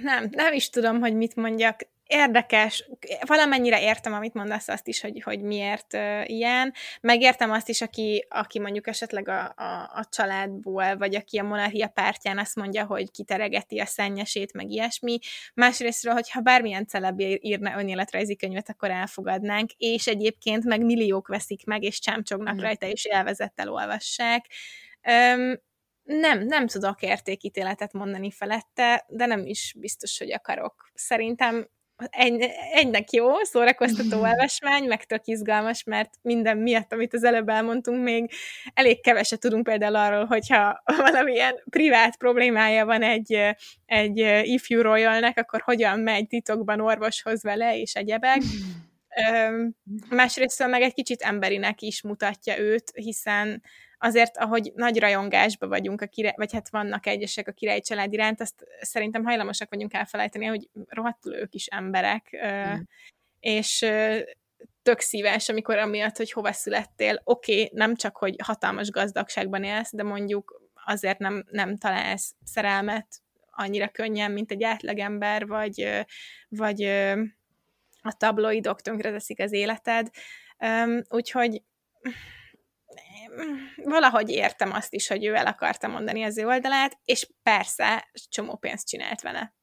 Nem, 0.02 0.28
nem 0.32 0.54
is 0.54 0.70
tudom, 0.70 1.00
hogy 1.00 1.16
mit 1.16 1.36
mondjak 1.36 1.80
érdekes, 2.08 2.90
valamennyire 3.26 3.82
értem, 3.82 4.14
amit 4.14 4.34
mondasz 4.34 4.68
azt 4.68 4.88
is, 4.88 5.02
hogy, 5.02 5.22
hogy 5.24 5.42
miért 5.42 5.94
uh, 5.94 6.30
ilyen, 6.30 6.74
megértem 7.02 7.52
azt 7.52 7.70
is, 7.70 7.82
aki, 7.82 8.26
aki 8.30 8.60
mondjuk 8.60 8.88
esetleg 8.88 9.28
a, 9.28 9.54
a, 9.56 9.92
a 9.94 10.06
családból, 10.10 10.98
vagy 10.98 11.16
aki 11.16 11.38
a 11.38 11.44
monarchia 11.44 11.88
pártján 11.88 12.38
azt 12.38 12.56
mondja, 12.56 12.86
hogy 12.86 13.12
kiteregeti 13.12 13.80
a 13.80 13.86
szennyesét, 13.86 14.54
meg 14.54 14.70
ilyesmi. 14.70 15.20
Másrésztről, 15.54 16.14
hogyha 16.14 16.42
bármilyen 16.42 16.88
celeb 16.88 17.20
írna 17.20 17.80
önéletrajzi 17.80 18.36
könyvet, 18.36 18.70
akkor 18.70 18.92
elfogadnánk, 18.92 19.72
és 19.78 20.08
egyébként 20.08 20.64
meg 20.64 20.82
milliók 20.82 21.28
veszik 21.28 21.66
meg, 21.66 21.84
és 21.84 22.00
csámcsognak 22.00 22.56
mm. 22.56 22.60
rajta, 22.60 22.86
és 22.86 23.06
élvezettel 23.06 23.70
olvassák. 23.70 24.46
Um, 25.08 25.66
nem, 26.08 26.46
nem 26.46 26.68
tudok 26.68 27.02
értékítéletet 27.02 27.94
mondani 27.94 28.32
felette, 28.32 29.06
de 29.08 29.26
nem 29.26 29.46
is 29.46 29.76
biztos, 29.78 30.18
hogy 30.18 30.34
akarok. 30.34 30.90
Szerintem 30.94 31.70
egy, 32.10 32.50
egynek 32.74 33.12
jó, 33.12 33.44
szórakoztató 33.44 34.22
olvasmány, 34.30 34.84
meg 34.84 35.04
tök 35.04 35.22
izgalmas, 35.26 35.84
mert 35.84 36.14
minden 36.22 36.58
miatt, 36.58 36.94
amit 36.94 37.14
az 37.14 37.24
előbb 37.24 37.50
elmondtunk, 37.50 38.04
még 38.04 38.32
elég 38.74 39.02
keveset 39.02 39.40
tudunk 39.40 39.64
például 39.64 39.96
arról, 39.96 40.26
hogyha 40.26 40.82
valamilyen 41.12 41.56
privát 41.70 42.18
problémája 42.18 42.86
van 42.86 43.02
egy, 43.02 43.40
egy 43.86 44.18
ifjú 44.44 44.82
royalnek, 44.82 45.38
akkor 45.38 45.62
hogyan 45.62 46.00
megy 46.00 46.28
titokban 46.28 46.82
orvoshoz 46.82 47.44
vele, 47.44 47.78
és 47.80 47.94
egyebek. 47.94 48.42
Másrészt 50.10 50.68
meg 50.68 50.82
egy 50.82 50.94
kicsit 50.94 51.22
emberinek 51.22 51.82
is 51.82 52.02
mutatja 52.02 52.60
őt, 52.60 52.92
hiszen 52.94 53.62
azért, 53.98 54.38
ahogy 54.38 54.72
nagy 54.76 55.00
rajongásba 55.00 55.68
vagyunk, 55.68 56.02
a 56.02 56.06
király, 56.06 56.34
vagy 56.36 56.54
hát 56.54 56.70
vannak 56.70 57.06
egyesek 57.06 57.48
a 57.48 57.52
királyi 57.52 57.82
család 57.82 58.14
iránt, 58.14 58.42
azt 58.42 58.66
szerintem 58.82 59.24
hajlamosak 59.24 59.70
vagyunk 59.70 59.94
elfelejteni, 59.94 60.46
hogy 60.46 60.70
rohadtul 60.88 61.34
ők 61.34 61.54
is 61.54 61.66
emberek, 61.66 62.38
mm. 62.48 62.80
és 63.40 63.86
tök 64.82 65.00
szíves, 65.00 65.50
amikor 65.50 65.78
amiatt, 65.78 66.18
hogy 66.18 66.32
hova 66.32 66.52
születtél, 66.52 67.22
oké, 67.24 67.62
okay, 67.62 67.70
nem 67.74 67.96
csak, 67.96 68.18
hogy 68.18 68.36
hatalmas 68.44 68.90
gazdagságban 68.90 69.64
élsz, 69.64 69.92
de 69.94 70.04
mondjuk 70.04 70.62
azért 70.86 71.20
nem, 71.20 71.46
nem 71.52 71.78
találsz 71.78 72.36
szerelmet 72.44 73.08
annyira 73.52 73.88
könnyen, 73.88 74.32
mint 74.32 74.52
egy 74.52 74.64
átlagember, 74.64 75.48
vagy, 75.48 76.06
vagy 76.50 76.84
a 78.02 78.14
tabloidok 78.18 78.82
tönkreteszik 78.82 79.40
az 79.40 79.52
életed. 79.52 80.10
Úgyhogy 81.10 81.62
valahogy 83.84 84.30
értem 84.30 84.72
azt 84.72 84.94
is, 84.94 85.08
hogy 85.08 85.26
ő 85.26 85.36
el 85.36 85.46
akarta 85.46 85.88
mondani 85.88 86.24
az 86.24 86.38
ő 86.38 86.46
oldalát, 86.46 86.98
és 87.06 87.30
persze 87.44 88.10
csomó 88.30 88.56
pénzt 88.56 88.88
csinált 88.88 89.22
vele. 89.22 89.54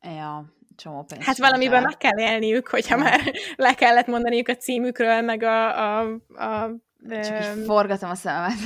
Ja, 0.00 0.52
csomó 0.76 1.04
pénzt 1.04 1.26
Hát 1.26 1.38
valamiben 1.38 1.82
meg 1.82 1.96
kell 1.96 2.18
élniük, 2.18 2.68
hogyha 2.68 2.96
ja. 2.96 3.02
már 3.02 3.20
le 3.56 3.74
kellett 3.74 4.06
mondaniuk 4.06 4.48
a 4.48 4.56
címükről, 4.56 5.20
meg 5.20 5.42
a... 5.42 5.98
a, 6.00 6.00
a 6.28 6.70
Csak 7.08 7.56
ö, 7.56 7.64
forgatom 7.64 8.10
a 8.10 8.14
szememet. 8.14 8.58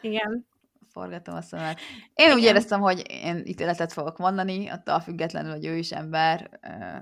Igen. 0.00 0.50
Forgatom 0.90 1.34
a 1.34 1.40
szememet. 1.40 1.78
Én 2.14 2.26
Igen. 2.26 2.36
úgy 2.36 2.42
éreztem, 2.42 2.80
hogy 2.80 3.02
én 3.10 3.42
ítéletet 3.44 3.92
fogok 3.92 4.18
mondani, 4.18 4.68
attól 4.68 5.00
függetlenül, 5.00 5.52
hogy 5.52 5.66
ő 5.66 5.76
is 5.76 5.92
ember, 5.92 6.50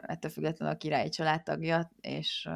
ettől 0.01 0.31
függetlenül 0.31 0.75
a 0.75 0.79
királyi 0.79 1.09
családtagja, 1.09 1.91
és 2.01 2.49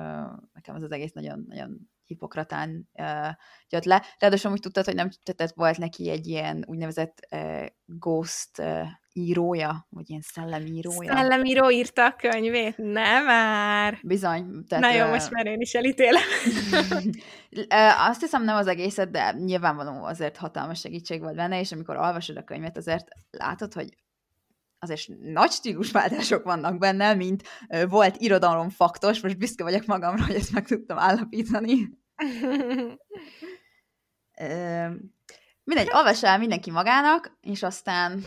nekem 0.53 0.75
az 0.75 0.83
az 0.83 0.93
egész 0.93 1.13
nagyon, 1.13 1.45
nagyon 1.49 1.89
Hipokratán 2.07 2.89
uh, 2.93 3.29
jött 3.69 3.85
le. 3.85 4.03
Ráadásul 4.19 4.53
úgy 4.53 4.61
tudtad, 4.61 4.85
hogy 4.85 4.95
nem 4.95 5.09
tehát 5.23 5.55
volt 5.55 5.79
neki 5.79 6.11
egy 6.11 6.27
ilyen 6.27 6.65
úgynevezett 6.67 7.29
uh, 7.31 7.67
ghost 7.85 8.59
uh, 8.59 8.87
írója, 9.13 9.87
vagy 9.91 10.11
ilyen 10.11 10.23
szellemírója. 10.23 11.17
Szellemíró 11.17 11.71
írta 11.71 12.05
a 12.05 12.17
könyvét? 12.17 12.77
Nem 12.77 13.25
már! 13.25 13.99
Bizony. 14.03 14.65
Tehát, 14.69 14.85
Na 14.85 14.93
jó, 14.93 15.05
uh, 15.05 15.11
most 15.11 15.31
már 15.31 15.47
én 15.47 15.61
is 15.61 15.75
elítélem. 15.75 16.23
azt 18.09 18.21
hiszem 18.21 18.45
nem 18.45 18.57
az 18.57 18.67
egészet, 18.67 19.11
de 19.11 19.35
nyilvánvaló 19.39 20.05
azért 20.05 20.37
hatalmas 20.37 20.81
segítség 20.81 21.21
volt 21.21 21.35
benne, 21.35 21.61
és 21.61 21.73
amikor 21.73 21.97
olvasod 21.97 22.37
a 22.37 22.45
könyvet, 22.45 22.77
azért 22.77 23.09
látod, 23.31 23.73
hogy 23.73 23.89
azért 24.91 25.19
nagy 25.21 25.51
stílusváltások 25.51 26.45
vannak 26.45 26.79
benne, 26.79 27.15
mint 27.15 27.43
volt 27.89 28.17
irodalom 28.17 28.69
faktos, 28.69 29.21
most 29.21 29.39
büszke 29.39 29.63
vagyok 29.63 29.87
magamra, 29.87 30.25
hogy 30.25 30.35
ezt 30.35 30.53
meg 30.53 30.67
tudtam 30.67 30.99
állapítani. 30.99 31.99
mindegy, 35.65 35.89
olvas 35.93 36.23
el 36.23 36.39
mindenki 36.39 36.71
magának, 36.71 37.39
és 37.41 37.63
aztán, 37.63 38.25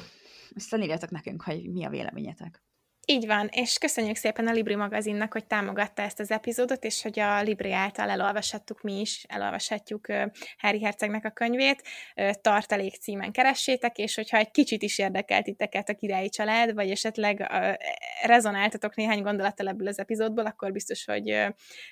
aztán 0.55 0.81
írjatok 0.81 1.09
nekünk, 1.09 1.41
hogy 1.41 1.71
mi 1.71 1.85
a 1.85 1.89
véleményetek. 1.89 2.66
Így 3.09 3.25
van, 3.27 3.47
és 3.51 3.77
köszönjük 3.77 4.15
szépen 4.15 4.47
a 4.47 4.51
Libri 4.51 4.75
magazinnak, 4.75 5.33
hogy 5.33 5.45
támogatta 5.45 6.01
ezt 6.01 6.19
az 6.19 6.31
epizódot, 6.31 6.83
és 6.83 7.01
hogy 7.01 7.19
a 7.19 7.41
Libri 7.41 7.73
által 7.73 8.09
elolvashattuk 8.09 8.81
mi 8.81 8.99
is, 8.99 9.25
elolvashatjuk 9.27 10.07
Harry 10.57 10.83
Hercegnek 10.83 11.25
a 11.25 11.29
könyvét, 11.29 11.83
tartalék 12.41 12.95
címen 12.95 13.31
keressétek, 13.31 13.97
és 13.97 14.15
hogyha 14.15 14.37
egy 14.37 14.51
kicsit 14.51 14.81
is 14.81 14.97
érdekelt 14.97 15.43
titeket 15.43 15.89
a 15.89 15.95
királyi 15.95 16.29
család, 16.29 16.73
vagy 16.73 16.89
esetleg 16.89 17.47
rezonáltatok 18.21 18.95
néhány 18.95 19.21
gondolattal 19.21 19.67
ebből 19.67 19.87
az 19.87 19.99
epizódból, 19.99 20.45
akkor 20.45 20.71
biztos, 20.71 21.05
hogy 21.05 21.29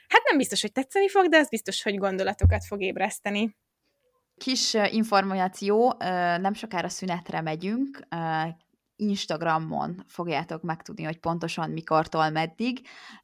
hát 0.08 0.22
nem 0.30 0.38
biztos, 0.38 0.62
hogy 0.62 0.72
tetszeni 0.72 1.10
fog, 1.10 1.28
de 1.28 1.38
az 1.38 1.50
biztos, 1.50 1.84
hogy 1.84 1.98
gondolatokat 1.98 2.66
fog 2.66 2.82
ébreszteni. 2.82 3.56
Kis 4.38 4.74
információ, 4.74 5.96
nem 6.40 6.54
sokára 6.54 6.90
szünetre 6.90 7.42
megyünk, 7.42 8.00
Instagramon 8.96 10.04
fogjátok 10.08 10.62
megtudni, 10.62 11.04
hogy 11.04 11.20
pontosan 11.20 11.70
mikortól 11.70 12.30
meddig, 12.30 12.80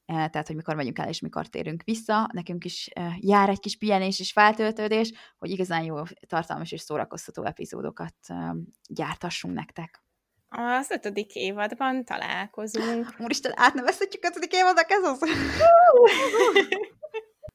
eh, 0.05 0.27
tehát, 0.27 0.47
hogy 0.47 0.55
mikor 0.55 0.75
megyünk 0.75 0.99
el 0.99 1.07
és 1.07 1.19
mikor 1.19 1.47
térünk 1.47 1.83
vissza. 1.83 2.29
Nekünk 2.33 2.65
is 2.65 2.89
eh, 2.93 3.13
jár 3.19 3.49
egy 3.49 3.59
kis 3.59 3.77
pihenés 3.77 4.19
és 4.19 4.31
feltöltődés, 4.31 5.11
hogy 5.37 5.49
igazán 5.49 5.83
jó, 5.83 6.03
tartalmas 6.27 6.71
és 6.71 6.81
szórakoztató 6.81 7.43
epizódokat 7.43 8.15
eh, 8.27 8.49
gyártassunk 8.87 9.53
nektek. 9.53 10.03
Az 10.49 10.89
ötödik 10.89 11.35
évadban 11.35 12.03
találkozunk. 12.05 13.15
Úristen, 13.19 13.51
átnevezhetjük 13.55 14.25
ötödik 14.25 14.53
évadnak, 14.53 14.91
ez 14.91 15.03
az? 15.03 15.19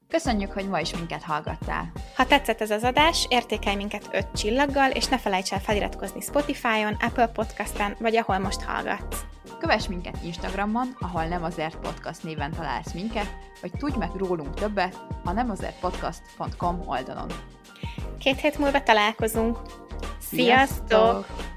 Köszönjük, 0.08 0.52
hogy 0.52 0.68
ma 0.68 0.80
is 0.80 0.94
minket 0.94 1.22
hallgattál. 1.22 1.92
Ha 2.16 2.26
tetszett 2.26 2.60
ez 2.60 2.70
az 2.70 2.82
adás, 2.82 3.26
értékelj 3.28 3.76
minket 3.76 4.08
5 4.12 4.26
csillaggal, 4.34 4.90
és 4.90 5.06
ne 5.06 5.18
felejts 5.18 5.52
el 5.52 5.60
feliratkozni 5.60 6.20
Spotify-on, 6.20 6.96
Apple 7.00 7.26
Podcast-en, 7.26 7.96
vagy 7.98 8.16
ahol 8.16 8.38
most 8.38 8.62
hallgatsz. 8.62 9.24
Kövess 9.58 9.86
minket 9.86 10.18
Instagramon, 10.24 10.96
ahol 10.98 11.24
nem 11.24 11.44
azért 11.44 11.76
podcast 11.76 12.22
néven 12.22 12.50
találsz 12.50 12.92
minket, 12.92 13.36
vagy 13.60 13.70
tudj 13.70 13.98
meg 13.98 14.10
rólunk 14.16 14.54
többet 14.54 15.06
a 15.24 15.32
nemazertpodcast.com 15.32 16.80
oldalon. 16.86 17.30
Két 18.18 18.40
hét 18.40 18.58
múlva 18.58 18.82
találkozunk. 18.82 19.58
Sziasztok! 20.18 20.86
Sziasztok! 20.88 21.55